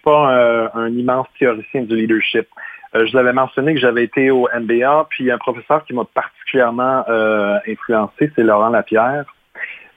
[0.00, 2.46] Suis pas euh, un immense théoricien du leadership.
[2.94, 6.04] Euh, je vous avais mentionné que j'avais été au MBA, puis un professeur qui m'a
[6.06, 9.26] particulièrement euh, influencé, c'est Laurent Lapierre.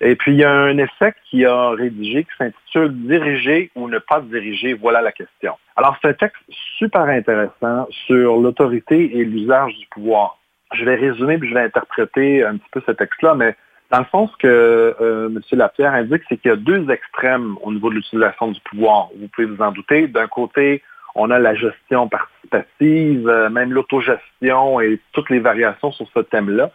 [0.01, 3.99] Et puis, il y a un essai qui a rédigé qui s'intitule Diriger ou ne
[3.99, 5.53] pas diriger, voilà la question.
[5.77, 6.43] Alors, c'est un texte
[6.77, 10.37] super intéressant sur l'autorité et l'usage du pouvoir.
[10.73, 13.55] Je vais résumer puis je vais interpréter un petit peu ce texte-là, mais
[13.93, 15.39] dans le fond, ce que euh, M.
[15.51, 19.10] Lapierre indique, c'est qu'il y a deux extrêmes au niveau de l'utilisation du pouvoir.
[19.19, 20.08] Vous pouvez vous en douter.
[20.08, 20.82] D'un côté,
[21.13, 26.71] on a la gestion participative, euh, même l'autogestion et toutes les variations sur ce thème-là.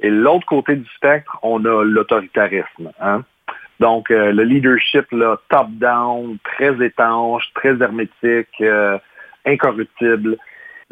[0.00, 2.92] Et l'autre côté du spectre, on a l'autoritarisme.
[2.98, 3.24] Hein.
[3.78, 5.04] Donc, euh, le leadership
[5.50, 8.96] top-down, très étanche, très hermétique, euh,
[9.44, 10.38] incorruptible.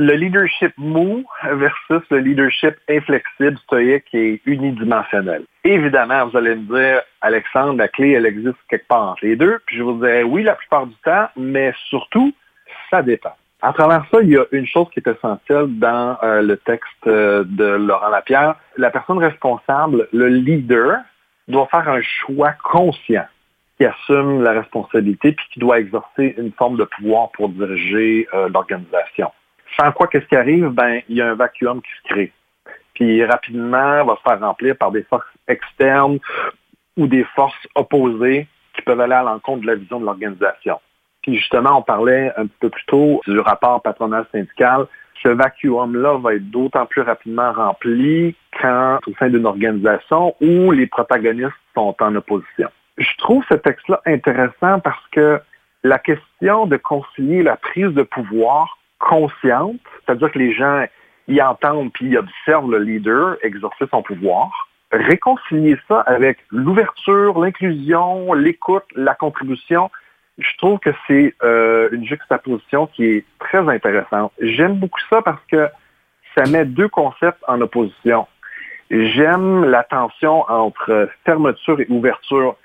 [0.05, 5.45] Le leadership mou versus le leadership inflexible, stoïque et unidimensionnel.
[5.63, 9.61] Évidemment, vous allez me dire, Alexandre, la clé, elle existe quelque part entre les deux.
[9.65, 12.33] Puis je vous dirais, oui, la plupart du temps, mais surtout,
[12.91, 13.37] ça dépend.
[13.61, 17.07] À travers ça, il y a une chose qui est essentielle dans euh, le texte
[17.07, 18.57] euh, de Laurent Lapierre.
[18.77, 20.99] La personne responsable, le leader,
[21.47, 23.27] doit faire un choix conscient
[23.79, 28.49] qui assume la responsabilité puis qui doit exercer une forme de pouvoir pour diriger euh,
[28.49, 29.31] l'organisation.
[29.79, 30.69] Sans quoi, qu'est-ce qui arrive?
[30.69, 32.33] Ben, il y a un vacuum qui se crée.
[32.95, 36.19] Puis rapidement, va se faire remplir par des forces externes
[36.97, 40.81] ou des forces opposées qui peuvent aller à l'encontre de la vision de l'organisation.
[41.23, 44.87] Puis justement, on parlait un peu plus tôt du rapport patronal-syndical.
[45.23, 50.87] Ce vacuum-là va être d'autant plus rapidement rempli quand, au sein d'une organisation où les
[50.87, 52.69] protagonistes sont en opposition.
[52.99, 55.41] Je trouve ce texte-là intéressant parce que
[55.85, 60.87] la question de concilier la prise de pouvoir consciente, c'est-à-dire que les gens
[61.27, 68.33] y entendent puis y observent le leader exercer son pouvoir, réconcilier ça avec l'ouverture, l'inclusion,
[68.33, 69.91] l'écoute, la contribution,
[70.39, 74.33] je trouve que c'est euh, une juxtaposition qui est très intéressante.
[74.41, 75.69] J'aime beaucoup ça parce que
[76.37, 78.27] ça met deux concepts en opposition.
[78.91, 82.57] J'aime la tension entre fermeture et ouverture.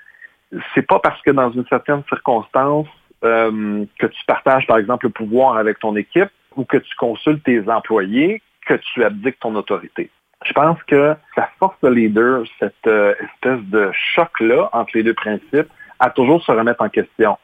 [0.74, 2.86] C'est pas parce que dans une certaine circonstance
[3.24, 7.42] euh, que tu partages, par exemple, le pouvoir avec ton équipe ou que tu consultes
[7.44, 10.10] tes employés que tu abdiques ton autorité.
[10.44, 15.14] Je pense que sa force de leader, cette euh, espèce de choc-là entre les deux
[15.14, 17.36] principes, à toujours se remettre en question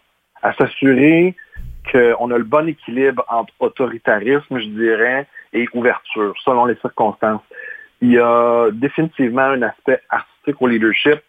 [0.45, 1.35] à s'assurer
[1.91, 7.43] qu'on a le bon équilibre entre autoritarisme, je dirais, et ouverture, selon les circonstances.
[8.01, 11.21] Il y a définitivement un aspect artistique au leadership.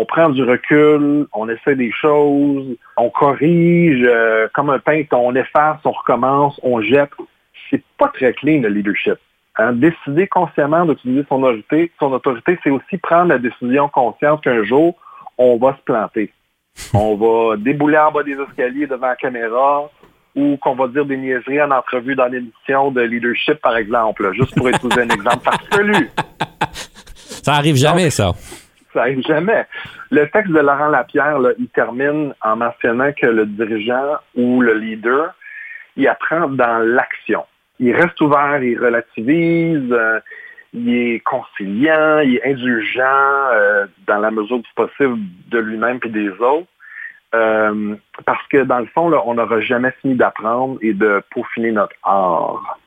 [0.00, 5.34] On prend du recul, on essaie des choses, on corrige, euh, comme un peintre, on
[5.34, 7.10] efface, on recommence, on jette.
[7.68, 9.16] C'est pas très clean le leadership.
[9.56, 14.62] Hein, décider consciemment d'utiliser son autorité, son autorité, c'est aussi prendre la décision consciente qu'un
[14.62, 14.94] jour,
[15.36, 16.32] on va se planter
[16.94, 19.90] on va débouler en bas des escaliers devant la caméra
[20.36, 24.54] ou qu'on va dire des niaiseries en entrevue dans l'émission de leadership, par exemple, juste
[24.54, 26.08] pour utiliser un exemple farfelu.
[27.42, 28.34] Ça arrive jamais, ça.
[28.92, 29.66] Ça arrive jamais.
[30.10, 35.34] Le texte de Laurent Lapierre, il termine en mentionnant que le dirigeant ou le leader,
[35.96, 37.44] il apprend dans l'action.
[37.80, 40.20] Il reste ouvert, il relativise, euh,
[40.72, 43.02] il est conciliant, il est indulgent
[43.52, 46.68] euh, dans la mesure du possible de lui-même et des autres.
[47.34, 51.94] Euh, parce que dans le fond, on n'aura jamais fini d'apprendre et de peaufiner notre
[52.02, 52.78] art.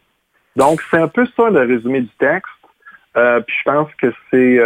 [0.55, 2.51] Donc, c'est un peu ça le résumé du texte.
[3.17, 4.59] Euh, puis je pense que c'est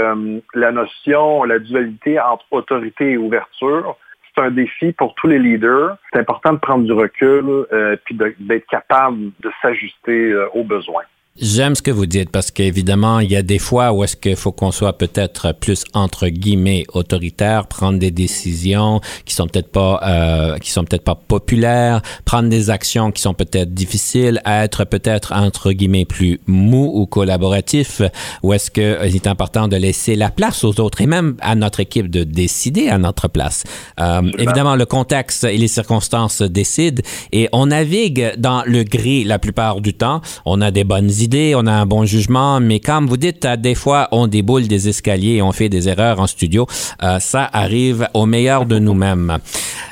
[0.54, 3.98] la notion, la dualité entre autorité et ouverture.
[4.36, 5.98] C'est un défi pour tous les leaders.
[6.12, 7.66] C'est important de prendre du recul
[8.06, 11.06] puis d'être capable de s'ajuster aux besoins.
[11.42, 14.38] J'aime ce que vous dites parce qu'évidemment, il y a des fois où est-ce qu'il
[14.38, 20.00] faut qu'on soit peut-être plus entre guillemets autoritaire, prendre des décisions qui sont peut-être pas
[20.04, 25.34] euh, qui sont peut-être pas populaires, prendre des actions qui sont peut-être difficiles, être peut-être
[25.34, 28.02] entre guillemets plus mou ou collaboratif,
[28.42, 31.36] ou est-ce que euh, il est important de laisser la place aux autres et même
[31.42, 33.66] à notre équipe de décider à notre place.
[34.00, 39.38] Euh, évidemment, le contexte et les circonstances décident et on navigue dans le gris la
[39.38, 40.22] plupart du temps.
[40.46, 41.25] On a des bonnes idées
[41.56, 45.36] on a un bon jugement, mais comme vous dites, des fois, on déboule des escaliers
[45.36, 46.68] et on fait des erreurs en studio.
[47.04, 49.38] Euh, ça arrive au meilleur de nous-mêmes.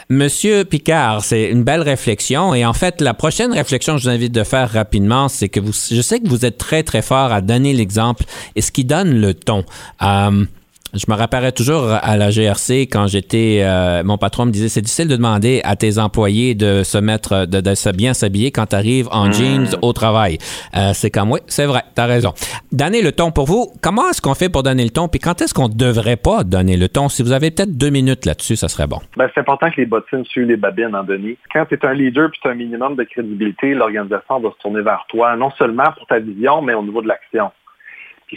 [0.10, 2.54] Monsieur Picard, c'est une belle réflexion.
[2.54, 5.60] Et en fait, la prochaine réflexion que je vous invite de faire rapidement, c'est que
[5.60, 8.24] je sais que vous êtes très, très fort à donner l'exemple
[8.56, 9.64] et ce qui donne le ton.
[10.02, 10.46] Euh,
[10.94, 14.82] je me rappellerai toujours à la GRC quand j'étais, euh, mon patron me disait c'est
[14.82, 18.68] difficile de demander à tes employés de se mettre, de, de se bien s'habiller quand
[18.68, 19.34] tu arrives en hmm.
[19.34, 20.38] jeans au travail.
[20.76, 22.34] Euh, c'est comme oui, c'est vrai, tu as raison.
[22.72, 23.72] Donner le ton pour vous.
[23.82, 26.78] Comment est-ce qu'on fait pour donner le ton Puis quand est-ce qu'on devrait pas donner
[26.78, 27.10] le ton?
[27.10, 29.00] Si vous avez peut-être deux minutes là-dessus, ça serait bon.
[29.18, 31.38] Ben, c'est important que les bottines suivent les babines, en Denis.
[31.52, 34.62] Quand tu es un leader puis tu as un minimum de crédibilité, l'organisation va se
[34.62, 37.52] tourner vers toi, non seulement pour ta vision, mais au niveau de l'action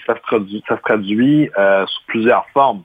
[0.06, 2.82] ça se traduit, se euh, sous plusieurs formes.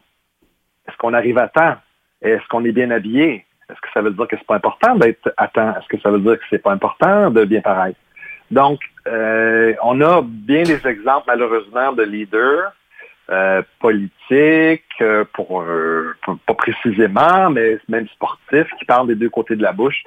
[0.88, 1.76] Est-ce qu'on arrive à temps?
[2.22, 3.46] Est-ce qu'on est bien habillé?
[3.70, 5.74] Est-ce que ça veut dire que c'est pas important d'être à temps?
[5.76, 8.00] Est-ce que ça veut dire que c'est pas important de bien paraître?
[8.50, 12.74] Donc, euh, on a bien des exemples, malheureusement, de leaders
[13.30, 20.04] euh, politiques, pas précisément, mais même sportifs, qui parlent des deux côtés de la bouche.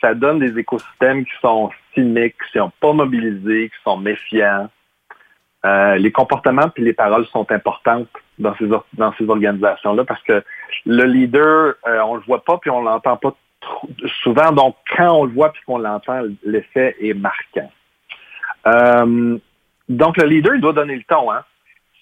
[0.00, 4.70] Ça donne des écosystèmes qui sont cyniques, qui sont pas mobilisés, qui sont méfiants,
[5.64, 10.42] euh, les comportements puis les paroles sont importantes dans ces dans ces organisations-là parce que
[10.86, 13.34] le leader, euh, on le voit pas puis on l'entend pas
[14.22, 14.50] souvent.
[14.52, 17.70] Donc quand on le voit puis qu'on l'entend, l'effet est marquant.
[18.66, 19.38] Euh,
[19.88, 21.30] donc le leader il doit donner le ton.
[21.30, 21.42] Hein?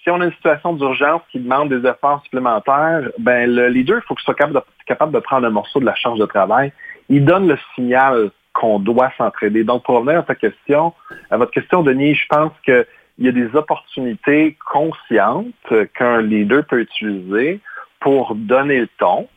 [0.02, 4.06] Si on a une situation d'urgence qui demande des efforts supplémentaires, ben le leader il
[4.06, 6.72] faut qu'il soit capable de, capable de prendre un morceau de la charge de travail.
[7.10, 9.64] Il donne le signal qu'on doit s'entraider.
[9.64, 10.94] Donc pour revenir à ta question,
[11.30, 12.86] à votre question Denis, je pense que
[13.20, 15.54] il y a des opportunités conscientes
[15.94, 17.60] qu'un leader peut utiliser
[18.00, 19.28] pour donner le ton.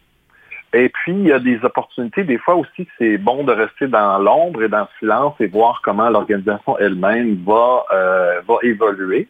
[0.72, 4.18] Et puis, il y a des opportunités, des fois aussi, c'est bon de rester dans
[4.18, 9.28] l'ombre et dans le silence et voir comment l'organisation elle-même va, euh, va évoluer.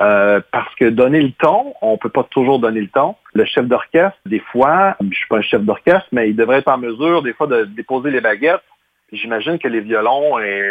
[0.00, 3.16] Euh, parce que donner le ton, on peut pas toujours donner le ton.
[3.32, 6.68] Le chef d'orchestre, des fois, je suis pas un chef d'orchestre, mais il devrait être
[6.68, 8.62] en mesure, des fois, de déposer les baguettes
[9.12, 10.62] J'imagine que les violons et,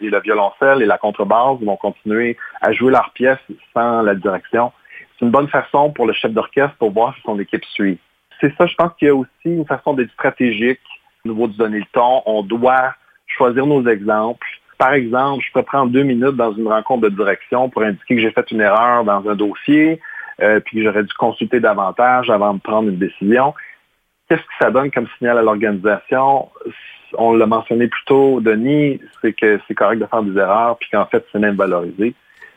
[0.00, 3.38] le violoncelle et la contrebasse vont continuer à jouer leur pièce
[3.74, 4.72] sans la direction.
[5.18, 7.98] C'est une bonne façon pour le chef d'orchestre pour voir si son équipe suit.
[8.40, 10.80] C'est ça, je pense qu'il y a aussi une façon d'être stratégique
[11.24, 12.22] au niveau du donner le ton.
[12.26, 12.94] On doit
[13.26, 14.46] choisir nos exemples.
[14.78, 18.20] Par exemple, je peux prendre deux minutes dans une rencontre de direction pour indiquer que
[18.22, 20.00] j'ai fait une erreur dans un dossier,
[20.40, 23.52] euh, puis que j'aurais dû consulter davantage avant de prendre une décision.
[24.30, 26.48] Qu'est-ce que ça donne comme signal à l'organisation?
[27.18, 30.88] on l'a mentionné plus tôt, Denis, c'est que c'est correct de faire des erreurs, puis
[30.92, 32.14] qu'en fait, c'est même valorisé,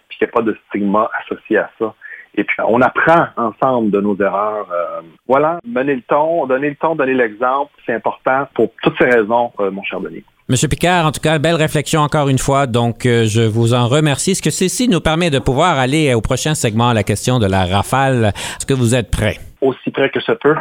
[0.07, 1.95] puis qu'il n'y a pas de stigma associé à ça.
[2.35, 4.67] Et puis, on apprend ensemble de nos erreurs.
[4.71, 9.05] Euh, voilà, mener le ton, donner le ton, donner l'exemple, c'est important pour toutes ces
[9.05, 10.23] raisons, euh, mon cher Denis.
[10.49, 12.67] Monsieur Picard, en tout cas, belle réflexion encore une fois.
[12.67, 14.35] Donc, euh, je vous en remercie.
[14.35, 17.65] Ce que ceci nous permet de pouvoir aller au prochain segment, la question de la
[17.65, 18.33] rafale?
[18.35, 19.39] Est-ce que vous êtes prêt?
[19.63, 20.55] Aussi prêt que ça peut.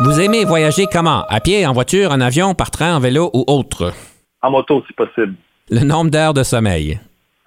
[0.00, 1.24] Vous aimez voyager comment?
[1.28, 3.92] À pied, en voiture, en avion, par train, en vélo ou autre?
[4.42, 5.36] En moto, si possible.
[5.70, 6.98] Le nombre d'heures de sommeil?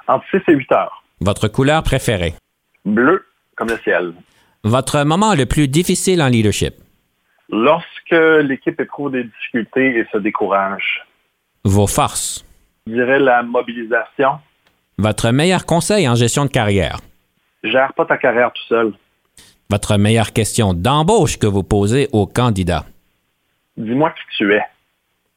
[0.08, 1.04] Entre 6 et 8 heures.
[1.20, 2.36] Votre couleur préférée?
[2.86, 3.26] Bleu,
[3.58, 4.14] comme le ciel.
[4.64, 6.76] Votre moment le plus difficile en leadership?
[7.50, 11.06] Lorsque l'équipe éprouve des difficultés et se décourage.
[11.66, 12.46] Vos forces?
[12.88, 14.40] Je dirais la mobilisation.
[14.98, 17.00] Votre meilleur conseil en gestion de carrière?
[17.66, 18.94] Gère pas ta carrière tout seul.
[19.70, 22.86] Votre meilleure question d'embauche que vous posez aux candidats.
[23.76, 24.62] Dis-moi qui tu es.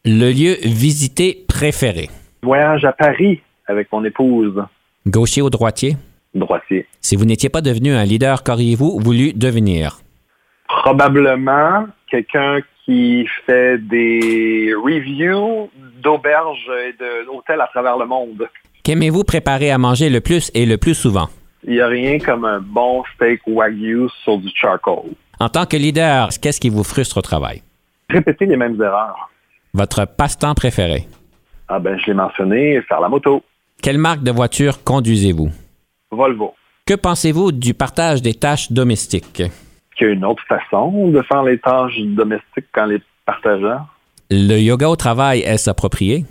[0.04, 2.08] Le lieu visité préféré.
[2.42, 4.62] Voyage à Paris avec mon épouse.
[5.06, 5.96] Gaucher ou droitier?
[6.32, 6.86] Droitier.
[7.00, 9.98] Si vous n'étiez pas devenu un leader, qu'auriez-vous voulu devenir?
[10.68, 15.70] Probablement quelqu'un qui fait des reviews
[16.02, 16.94] d'auberges et
[17.26, 18.48] d'hôtels à travers le monde.
[18.84, 21.28] Qu'aimez-vous préparer à manger le plus et le plus souvent?
[21.64, 25.10] Il n'y a rien comme un bon steak wagyu sur du charcoal.
[25.38, 27.62] En tant que leader, qu'est-ce qui vous frustre au travail?
[28.08, 29.30] Répéter les mêmes erreurs.
[29.72, 31.06] Votre passe-temps préféré?
[31.68, 33.42] Ah ben, je l'ai mentionné, faire la moto.
[33.82, 35.50] Quelle marque de voiture conduisez-vous?
[36.10, 36.54] Volvo.
[36.86, 39.44] Que pensez-vous du partage des tâches domestiques?
[39.96, 43.86] Qu'il y a une autre façon de faire les tâches domestiques qu'en les partageant.
[44.30, 46.24] Le yoga au travail est-ce approprié?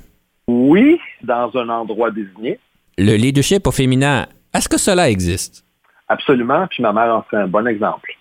[0.47, 2.59] Oui, dans un endroit désigné.
[2.97, 5.63] Le leadership au féminin est-ce que cela existe?
[6.07, 8.11] Absolument, puis ma mère en fait un bon exemple.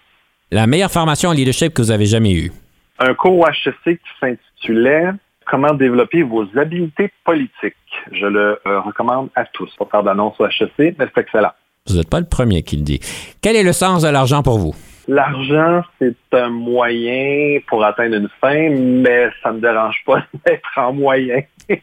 [0.50, 2.52] La meilleure formation en leadership que vous avez jamais eue?
[2.98, 5.10] Un cours HEC qui s'intitulait
[5.50, 7.74] Comment développer vos habiletés politiques.
[8.12, 9.74] Je le euh, recommande à tous.
[9.76, 11.52] Pour faire d'annonce au HEC, mais c'est excellent.
[11.86, 13.00] Vous n'êtes pas le premier qui le dit.
[13.40, 14.74] Quel est le sens de l'argent pour vous?
[15.06, 20.68] L'argent, c'est un moyen pour atteindre une fin, mais ça ne me dérange pas d'être
[20.76, 21.40] en moyen.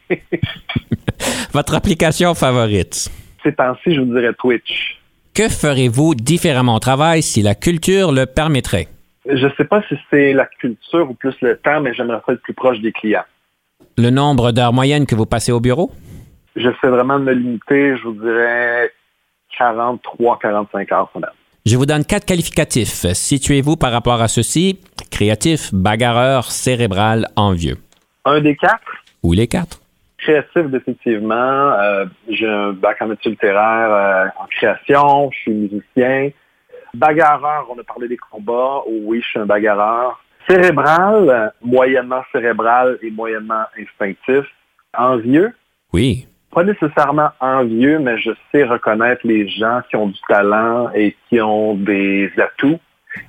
[1.52, 3.10] Votre application favorite?
[3.46, 4.98] Ces temps-ci, je vous dirais Twitch.
[5.32, 8.88] Que ferez-vous différemment au travail si la culture le permettrait?
[9.24, 12.42] Je ne sais pas si c'est la culture ou plus le temps, mais j'aimerais être
[12.42, 13.24] plus proche des clients.
[13.96, 15.92] Le nombre d'heures moyennes que vous passez au bureau?
[16.56, 18.90] J'essaie vraiment de me limiter, je vous dirais
[19.56, 21.30] 43, 45 heures semaine.
[21.64, 23.12] Je vous donne quatre qualificatifs.
[23.12, 24.80] Situez-vous par rapport à ceci.
[25.12, 27.76] Créatif, bagarreur, cérébral, envieux.
[28.24, 29.04] Un des quatre?
[29.22, 29.80] Ou les quatre?
[30.26, 31.34] Créatif, définitivement.
[31.34, 35.30] Euh, j'ai un bac en études littéraires euh, en création.
[35.30, 36.30] Je suis musicien.
[36.94, 38.82] Bagarreur, on a parlé des combats.
[38.86, 40.20] Oh oui, je suis un bagarreur.
[40.48, 44.44] Cérébral, moyennement cérébral et moyennement instinctif.
[44.98, 45.54] Envieux?
[45.92, 51.14] Oui pas nécessairement envieux, mais je sais reconnaître les gens qui ont du talent et
[51.28, 52.80] qui ont des atouts.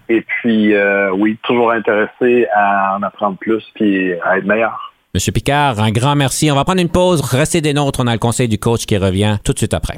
[0.08, 4.94] Et puis, euh, oui, toujours intéressé à en apprendre plus puis à être meilleur.
[5.18, 6.52] Monsieur Picard, un grand merci.
[6.52, 7.22] On va prendre une pause.
[7.22, 8.02] Restez des nôtres.
[8.04, 9.98] On a le conseil du coach qui revient tout de suite après.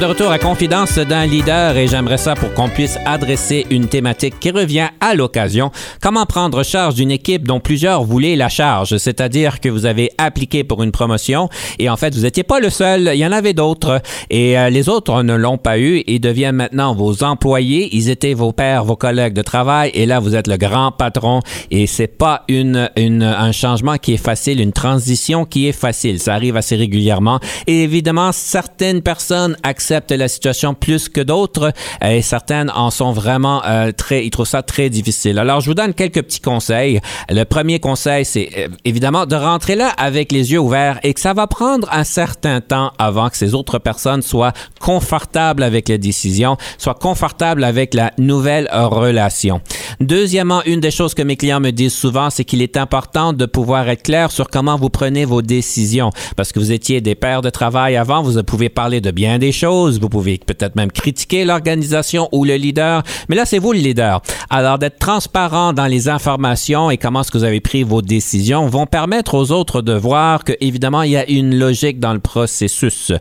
[0.00, 3.88] Sommes de retour à Confidence d'un leader et j'aimerais ça pour qu'on puisse adresser une
[3.88, 5.70] thématique qui revient à l'occasion.
[6.02, 10.62] Comment prendre charge d'une équipe dont plusieurs voulaient la charge, c'est-à-dire que vous avez appliqué
[10.62, 11.48] pour une promotion
[11.78, 14.68] et en fait vous n'étiez pas le seul, il y en avait d'autres et euh,
[14.68, 17.88] les autres ne l'ont pas eu et deviennent maintenant vos employés.
[17.96, 21.40] Ils étaient vos pères, vos collègues de travail et là vous êtes le grand patron
[21.70, 26.20] et c'est pas une, une un changement qui est facile, une transition qui est facile.
[26.20, 31.72] Ça arrive assez régulièrement et évidemment certaines personnes acceptent la situation plus que d'autres
[32.04, 35.38] et certaines en sont vraiment euh, très, ils trouvent ça très difficile.
[35.38, 37.00] Alors, je vous donne quelques petits conseils.
[37.28, 41.20] Le premier conseil, c'est euh, évidemment de rentrer là avec les yeux ouverts et que
[41.20, 45.98] ça va prendre un certain temps avant que ces autres personnes soient confortables avec les
[45.98, 49.60] décisions, soient confortables avec la nouvelle relation.
[50.00, 53.46] Deuxièmement, une des choses que mes clients me disent souvent, c'est qu'il est important de
[53.46, 57.42] pouvoir être clair sur comment vous prenez vos décisions parce que vous étiez des pères
[57.42, 61.44] de travail avant, vous pouvez parler de bien des choses vous pouvez peut-être même critiquer
[61.44, 64.22] l'organisation ou le leader, mais là, c'est vous le leader.
[64.48, 68.66] Alors, d'être transparent dans les informations et comment est-ce que vous avez pris vos décisions
[68.66, 72.20] vont permettre aux autres de voir que, évidemment, il y a une logique dans le
[72.20, 73.12] processus.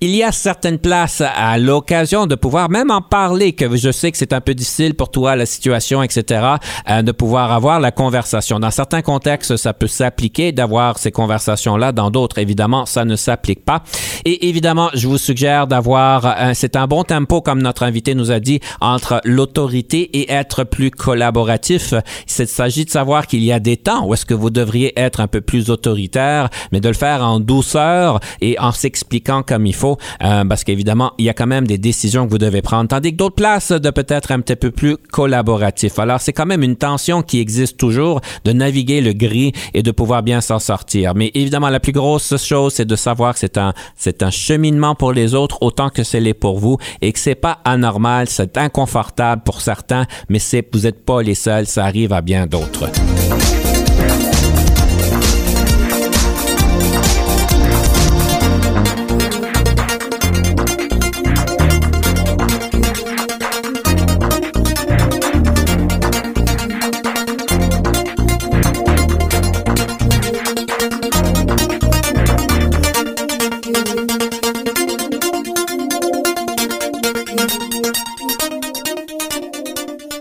[0.00, 4.10] Il y a certaines places à l'occasion de pouvoir même en parler, que je sais
[4.12, 6.44] que c'est un peu difficile pour toi, la situation, etc.,
[6.88, 8.60] euh, de pouvoir avoir la conversation.
[8.60, 11.92] Dans certains contextes, ça peut s'appliquer d'avoir ces conversations-là.
[11.92, 13.82] Dans d'autres, évidemment, ça ne s'applique pas.
[14.24, 16.05] Et évidemment, je vous suggère d'avoir
[16.54, 20.90] c'est un bon tempo, comme notre invité nous a dit, entre l'autorité et être plus
[20.90, 21.94] collaboratif.
[22.38, 25.20] Il s'agit de savoir qu'il y a des temps où est-ce que vous devriez être
[25.20, 29.74] un peu plus autoritaire, mais de le faire en douceur et en s'expliquant comme il
[29.74, 32.88] faut, euh, parce qu'évidemment, il y a quand même des décisions que vous devez prendre,
[32.88, 35.98] tandis que d'autres places de peut-être un petit peu plus collaboratif.
[35.98, 39.90] Alors, c'est quand même une tension qui existe toujours de naviguer le gris et de
[39.90, 41.14] pouvoir bien s'en sortir.
[41.14, 44.94] Mais évidemment, la plus grosse chose, c'est de savoir que c'est un, c'est un cheminement
[44.94, 48.56] pour les autres autant que c'est l'est pour vous et que c'est pas anormal, c'est
[48.58, 52.90] inconfortable pour certains, mais c'est vous n'êtes pas les seuls, ça arrive à bien d'autres.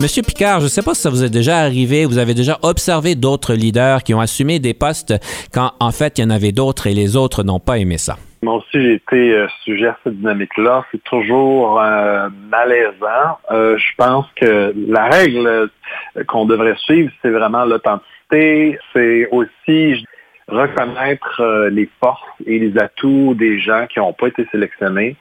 [0.06, 2.60] Monsieur Picard, je ne sais pas si ça vous est déjà arrivé, vous avez déjà
[2.62, 5.16] observé d'autres leaders qui ont assumé des postes
[5.52, 8.16] quand en fait il y en avait d'autres et les autres n'ont pas aimé ça.
[8.44, 10.86] Moi aussi, j'ai été euh, sujet à cette dynamique-là.
[10.92, 13.40] C'est toujours euh, malaisant.
[13.50, 15.72] Euh, je pense que la règle
[16.28, 18.78] qu'on devrait suivre, c'est vraiment l'authenticité.
[18.94, 20.06] C'est aussi
[20.48, 25.16] reconnaître les forces et les atouts des gens qui n'ont pas été sélectionnés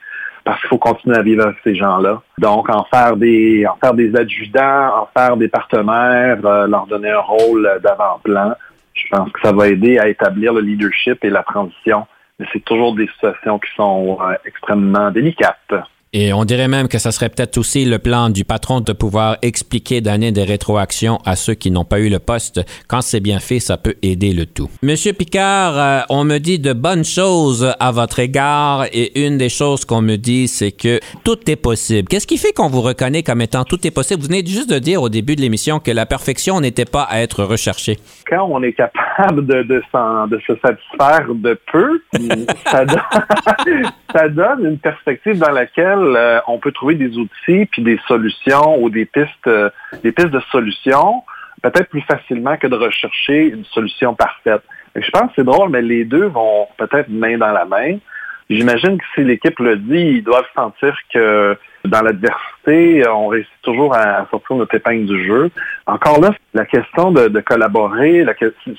[0.44, 2.22] parce qu'il faut continuer à vivre avec ces gens-là.
[2.38, 7.10] Donc, en faire des, en faire des adjudants, en faire des partenaires, euh, leur donner
[7.10, 8.54] un rôle d'avant-plan,
[8.92, 12.06] je pense que ça va aider à établir le leadership et la transition.
[12.38, 15.74] Mais c'est toujours des situations qui sont euh, extrêmement délicates.
[16.16, 19.36] Et on dirait même que ça serait peut-être aussi le plan du patron de pouvoir
[19.42, 22.64] expliquer, donner des rétroactions à ceux qui n'ont pas eu le poste.
[22.86, 24.70] Quand c'est bien fait, ça peut aider le tout.
[24.80, 29.48] Monsieur Picard, euh, on me dit de bonnes choses à votre égard et une des
[29.48, 32.06] choses qu'on me dit, c'est que tout est possible.
[32.06, 34.20] Qu'est-ce qui fait qu'on vous reconnaît comme étant tout est possible?
[34.22, 37.22] Vous venez juste de dire au début de l'émission que la perfection n'était pas à
[37.22, 37.98] être recherchée.
[38.30, 39.82] Quand on est capable de, de,
[40.30, 42.00] de se satisfaire de peu,
[42.70, 43.02] ça, donne,
[44.14, 48.80] ça donne une perspective dans laquelle euh, on peut trouver des outils puis des solutions
[48.82, 49.70] ou des pistes, euh,
[50.02, 51.24] des pistes de solutions
[51.62, 54.62] peut-être plus facilement que de rechercher une solution parfaite.
[54.94, 57.96] je pense que c'est drôle, mais les deux vont peut-être main dans la main.
[58.50, 61.56] J'imagine que si l'équipe le dit, ils doivent sentir que
[61.86, 65.50] dans l'adversité, on réussit toujours à sortir notre épingle du jeu.
[65.86, 68.26] Encore là, la question de, collaborer,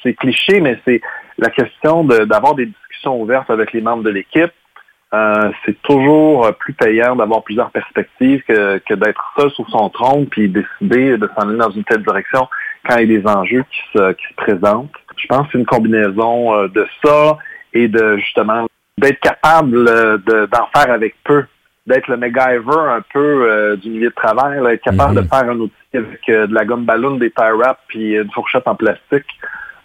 [0.03, 1.01] c'est cliché, mais c'est
[1.39, 4.51] la question d'avoir des discussions ouvertes avec les membres de l'équipe,
[5.15, 10.49] euh, c'est toujours plus payant d'avoir plusieurs perspectives que, d'être seul sur son trône puis
[10.49, 12.47] décider de s'en aller dans une telle direction
[12.87, 14.91] quand il y a des enjeux qui se, qui se présentent.
[15.17, 17.37] Je pense que c'est une combinaison euh, de ça
[17.73, 18.65] et de justement
[18.97, 21.45] d'être capable euh, d'en faire avec peu,
[21.85, 25.27] d'être le MacGyver un peu du milieu de travail, être capable de mhm.
[25.27, 28.75] faire un outil avec de la gomme ballon, des tie wraps puis une fourchette en
[28.75, 29.27] plastique.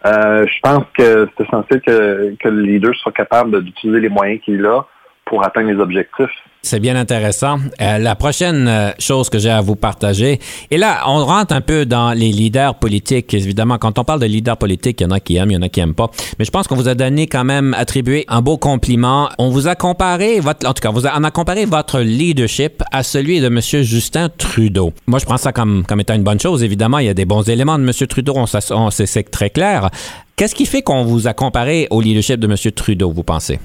[0.05, 4.65] je pense que c'est essentiel que, que le leader soit capable d'utiliser les moyens qu'il
[4.65, 4.87] a
[5.31, 6.29] pour atteindre les objectifs.
[6.61, 7.59] C'est bien intéressant.
[7.81, 11.63] Euh, la prochaine euh, chose que j'ai à vous partager, et là, on rentre un
[11.63, 13.33] peu dans les leaders politiques.
[13.33, 15.57] Évidemment, quand on parle de leaders politiques, il y en a qui aiment, il y
[15.57, 16.11] en a qui aiment pas.
[16.39, 19.31] Mais je pense qu'on vous a donné quand même attribué un beau compliment.
[19.39, 23.41] On vous a comparé votre, en tout cas, on a comparé votre leadership à celui
[23.41, 23.61] de M.
[23.61, 24.93] Justin Trudeau.
[25.07, 26.63] Moi, je prends ça comme, comme étant une bonne chose.
[26.63, 27.93] Évidemment, il y a des bons éléments de M.
[28.07, 29.89] Trudeau, on c'est très clair.
[30.37, 32.73] Qu'est-ce qui fait qu'on vous a comparé au leadership de M.
[32.73, 33.61] Trudeau, vous pensez?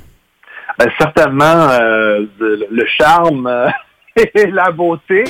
[0.77, 3.69] Ben, certainement euh, le charme euh,
[4.15, 5.23] et la beauté.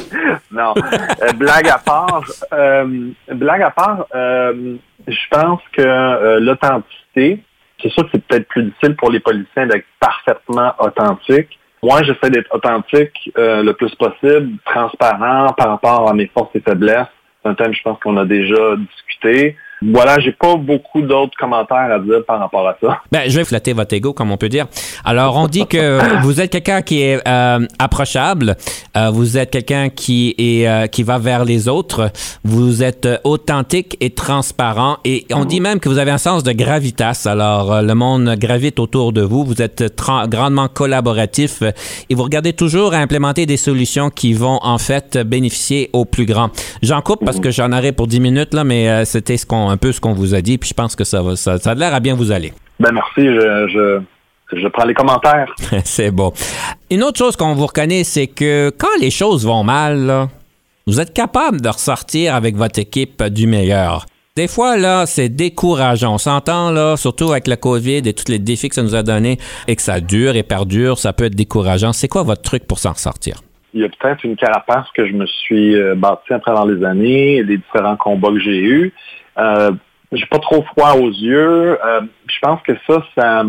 [0.52, 2.24] Non, euh, blague à part.
[3.32, 7.44] blague à part, je pense que l'authenticité,
[7.82, 11.60] c'est sûr que c'est peut-être plus difficile pour les policiers d'être parfaitement authentiques.
[11.84, 17.08] Moi, j'essaie d'être authentique le plus possible, transparent par rapport à mes forces et faiblesses.
[17.44, 19.56] C'est un thème, je pense qu'on a déjà discuté.
[19.92, 23.02] Voilà, j'ai pas beaucoup d'autres commentaires à dire par rapport à ça.
[23.12, 24.66] Ben, je vais flatter votre ego, comme on peut dire.
[25.04, 28.56] Alors, on dit que vous êtes quelqu'un qui est euh, approchable,
[28.98, 32.12] euh, vous êtes quelqu'un qui est euh, qui va vers les autres,
[32.44, 36.52] vous êtes authentique et transparent, et on dit même que vous avez un sens de
[36.52, 37.28] gravitas.
[37.30, 39.84] Alors, le monde gravite autour de vous, vous êtes
[40.30, 41.62] grandement collaboratif
[42.10, 46.26] et vous regardez toujours à implémenter des solutions qui vont en fait bénéficier aux plus
[46.26, 46.50] grands.
[46.82, 49.78] J'en coupe parce que j'en aurais pour 10 minutes là, mais c'était ce qu'on un
[49.78, 51.94] peu ce qu'on vous a dit, puis je pense que ça, va, ça, a l'air
[51.94, 52.54] à bien vous aller.
[52.80, 54.02] Ben merci, je,
[54.54, 55.54] je, prends les commentaires.
[55.84, 56.32] c'est bon.
[56.90, 60.28] Une autre chose qu'on vous reconnaît, c'est que quand les choses vont mal,
[60.88, 64.06] vous êtes capable de ressortir avec votre équipe du meilleur.
[64.38, 66.16] Des fois, là, c'est décourageant.
[66.16, 69.02] On s'entend, là, surtout avec la COVID et tous les défis que ça nous a
[69.02, 71.94] donnés et que ça dure et perdure, ça peut être décourageant.
[71.94, 73.42] C'est quoi votre truc pour s'en sortir?
[73.74, 76.84] Il y a peut-être une carapace que je me suis euh, bâtie à travers les
[76.86, 78.94] années, les différents combats que j'ai eus.
[79.38, 79.72] Euh,
[80.12, 81.78] j'ai pas trop froid aux yeux.
[81.84, 83.44] Euh, je pense que ça, ça,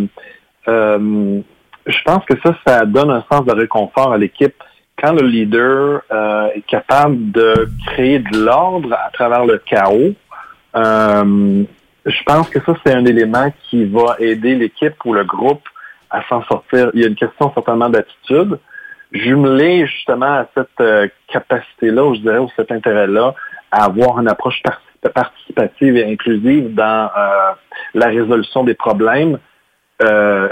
[0.68, 1.40] euh,
[1.86, 4.54] je pense que ça, ça donne un sens de réconfort à l'équipe.
[5.00, 10.14] Quand le leader euh, est capable de créer de l'ordre à travers le chaos,
[10.74, 15.62] je pense que ça, c'est un élément qui va aider l'équipe ou le groupe
[16.10, 16.90] à s'en sortir.
[16.94, 18.58] Il y a une question certainement d'attitude.
[19.12, 23.34] Jumelé justement à cette capacité-là, ou je dirais, ou cet intérêt-là,
[23.72, 24.62] à avoir une approche
[25.08, 27.52] participative et inclusive dans euh,
[27.94, 29.38] la résolution des problèmes,
[30.02, 30.48] euh,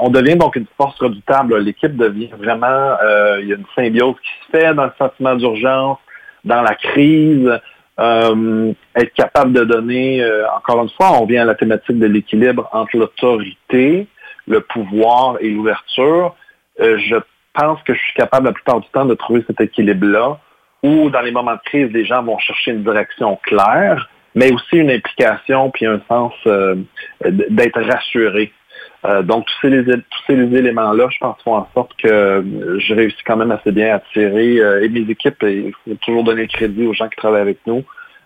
[0.00, 1.58] on devient donc une force redoutable.
[1.58, 5.34] L'équipe devient vraiment, euh, il y a une symbiose qui se fait dans le sentiment
[5.34, 5.98] d'urgence,
[6.44, 7.60] dans la crise,
[7.98, 10.26] être capable de donner,
[10.56, 14.08] encore une fois, on vient à la thématique de l'équilibre entre l'autorité,
[14.48, 16.34] le pouvoir et l'ouverture.
[16.80, 17.16] je
[17.54, 20.40] pense que je suis capable la plupart du temps de trouver cet équilibre-là
[20.82, 24.76] où dans les moments de crise, les gens vont chercher une direction claire, mais aussi
[24.76, 26.76] une implication puis un sens euh,
[27.24, 28.52] d'être rassuré.
[29.04, 32.44] Euh, donc, tous ces, tous ces éléments-là, je pense, font en sorte que
[32.78, 36.24] je réussis quand même assez bien à tirer, euh, et mes équipes, il faut toujours
[36.24, 37.84] donner le crédit aux gens qui travaillent avec nous,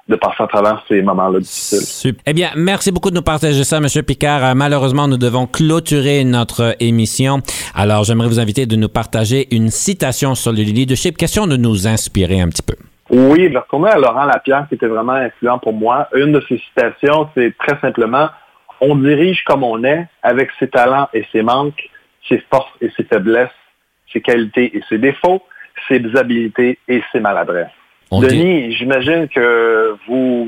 [0.08, 1.80] de passer à travers ces moments-là difficiles.
[1.80, 2.22] Super.
[2.26, 3.86] Eh bien, merci beaucoup de nous partager ça, M.
[4.04, 4.44] Picard.
[4.44, 7.40] Euh, malheureusement, nous devons clôturer notre émission.
[7.74, 11.88] Alors, j'aimerais vous inviter de nous partager une citation sur le leadership, question de nous
[11.88, 12.76] inspirer un petit peu.
[13.10, 16.08] Oui, je retourner à Laurent Lapierre, qui était vraiment influent pour moi.
[16.14, 18.28] Une de ses citations, c'est très simplement
[18.80, 21.88] On dirige comme on est, avec ses talents et ses manques,
[22.28, 23.48] ses forces et ses faiblesses,
[24.12, 25.42] ses qualités et ses défauts,
[25.88, 27.70] ses habilités et ses maladresses.
[28.12, 30.46] Denis, j'imagine que vous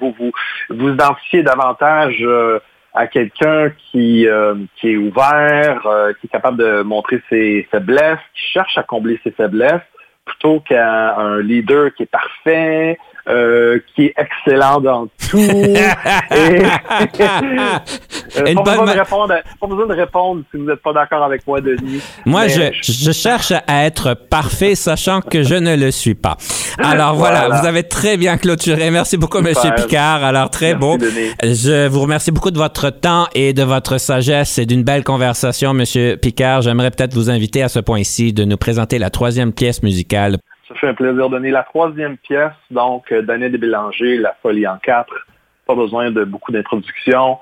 [0.00, 0.32] vous, vous,
[0.70, 2.60] vous, identifiez davantage euh,
[2.94, 8.20] à quelqu'un qui, euh, qui est ouvert, euh, qui est capable de montrer ses faiblesses,
[8.34, 9.82] qui cherche à combler ses faiblesses,
[10.24, 12.98] plutôt qu'à un leader qui est parfait,
[13.28, 15.38] euh, qui est excellent dans tout.
[15.38, 15.76] et,
[16.30, 16.64] euh,
[18.54, 21.60] pas, besoin de répondre, pas, besoin de répondre, si vous n'êtes pas d'accord avec moi,
[21.60, 22.02] Denis.
[22.26, 26.36] Moi, je, je, cherche à être parfait, sachant que je ne le suis pas.
[26.78, 28.90] Alors voilà, vous avez très bien clôturé.
[28.90, 29.54] Merci beaucoup, M.
[29.76, 30.24] Picard.
[30.24, 30.98] Alors très beau.
[31.42, 35.78] Je vous remercie beaucoup de votre temps et de votre sagesse et d'une belle conversation,
[35.78, 36.16] M.
[36.16, 36.62] Picard.
[36.62, 40.38] J'aimerais peut-être vous inviter à ce point-ci de nous présenter la troisième pièce musicale
[40.72, 44.66] ça fait un plaisir de donner la troisième pièce, donc euh, Daniel Bélanger, La folie
[44.66, 45.14] en quatre.
[45.66, 47.38] Pas besoin de beaucoup d'introduction.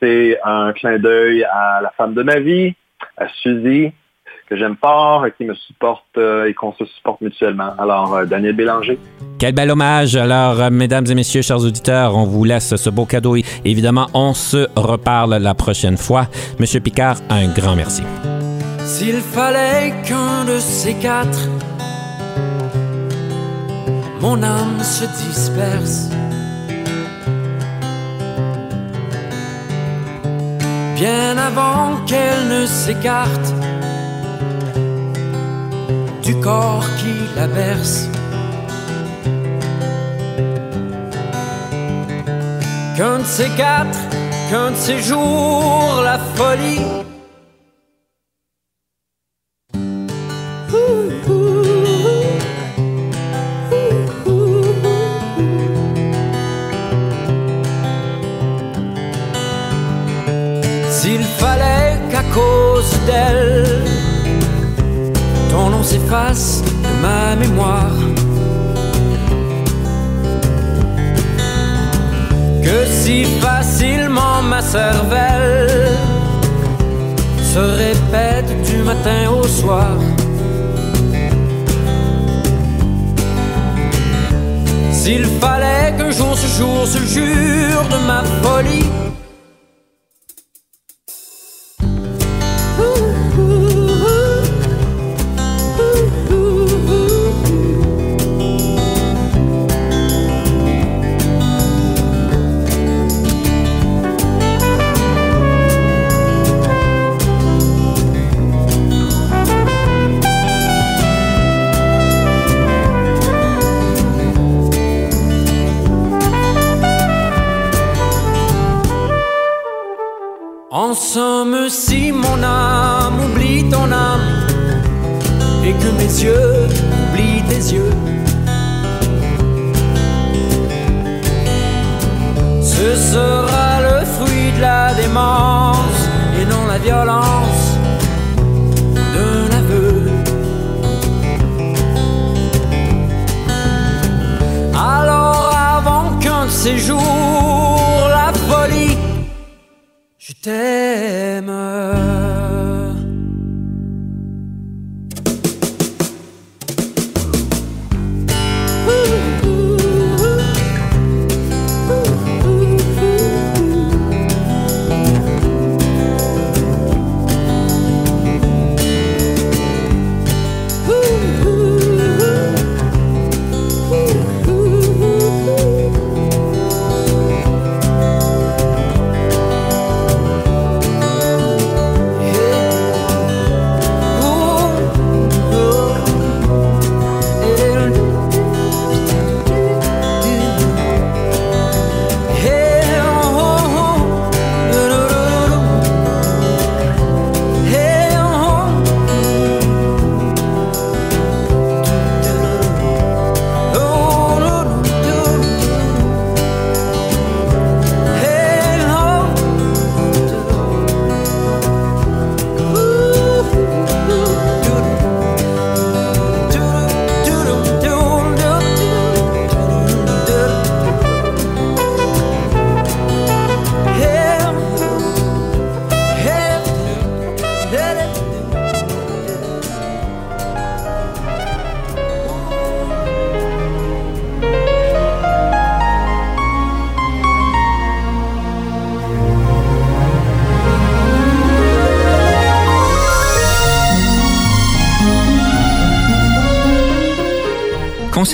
[0.00, 2.74] C'est un clin d'œil à la femme de ma vie,
[3.16, 3.92] à Suzy,
[4.48, 7.72] que j'aime fort, qui me supporte euh, et qu'on se supporte mutuellement.
[7.78, 8.98] Alors, euh, Daniel Bélanger.
[9.38, 10.16] Quel bel hommage.
[10.16, 13.36] Alors, mesdames et messieurs, chers auditeurs, on vous laisse ce beau cadeau.
[13.64, 16.26] Évidemment, on se reparle la prochaine fois.
[16.58, 18.02] Monsieur Picard, un grand merci.
[18.84, 21.48] S'il fallait qu'un de ces quatre
[24.20, 26.08] mon âme se disperse.
[30.94, 33.54] Bien avant qu'elle ne s'écarte
[36.22, 38.08] du corps qui la berce.
[42.96, 43.98] Qu'un de ces quatre,
[44.48, 46.80] qu'un de ces jours, la folie
[65.50, 67.96] ton nom s'efface de ma mémoire.
[72.62, 75.90] Que si facilement ma cervelle
[77.52, 79.96] se répète du matin au soir.
[84.92, 88.86] S'il fallait qu'un jour ce jour se jure de ma folie